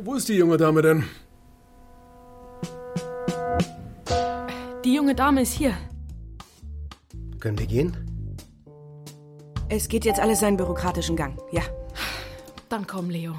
[0.00, 1.04] Wo ist die junge Dame denn?
[4.84, 5.74] Die junge Dame ist hier.
[7.38, 7.96] Können wir gehen?
[9.68, 11.62] Es geht jetzt alles seinen bürokratischen Gang, ja.
[12.68, 13.34] Dann komm, Leo.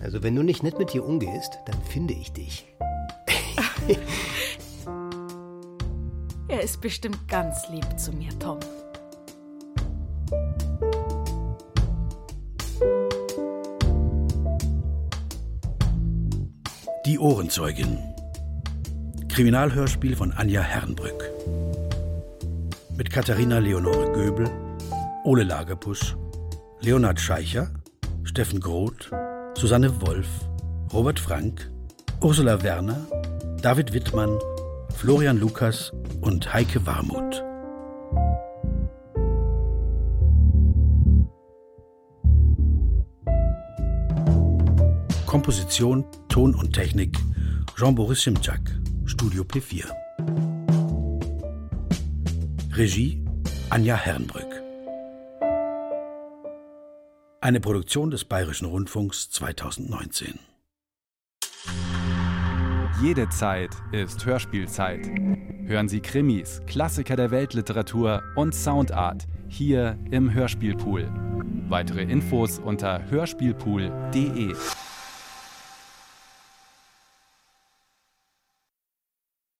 [0.00, 2.66] Also, wenn du nicht nett mit ihr umgehst, dann finde ich dich.
[6.48, 8.58] er ist bestimmt ganz lieb zu mir, Tom.
[17.08, 17.96] Die Ohrenzeugin.
[19.30, 21.24] Kriminalhörspiel von Anja Herrenbrück.
[22.98, 24.50] Mit Katharina Leonore Göbel,
[25.24, 26.14] Ole Lagerpusch,
[26.80, 27.70] Leonhard Scheicher,
[28.24, 29.10] Steffen Groth,
[29.54, 30.28] Susanne Wolf,
[30.92, 31.70] Robert Frank,
[32.20, 33.06] Ursula Werner,
[33.62, 34.38] David Wittmann,
[34.94, 37.42] Florian Lukas und Heike Warmuth.
[45.38, 47.16] Komposition, Ton und Technik
[47.76, 48.60] Jean-Boris Simczak,
[49.06, 49.84] Studio P4.
[52.72, 53.24] Regie
[53.70, 54.62] Anja Herrenbrück.
[57.40, 60.40] Eine Produktion des Bayerischen Rundfunks 2019.
[63.00, 65.06] Jede Zeit ist Hörspielzeit.
[65.66, 71.08] Hören Sie Krimis, Klassiker der Weltliteratur und Soundart hier im Hörspielpool.
[71.68, 74.56] Weitere Infos unter hörspielpool.de.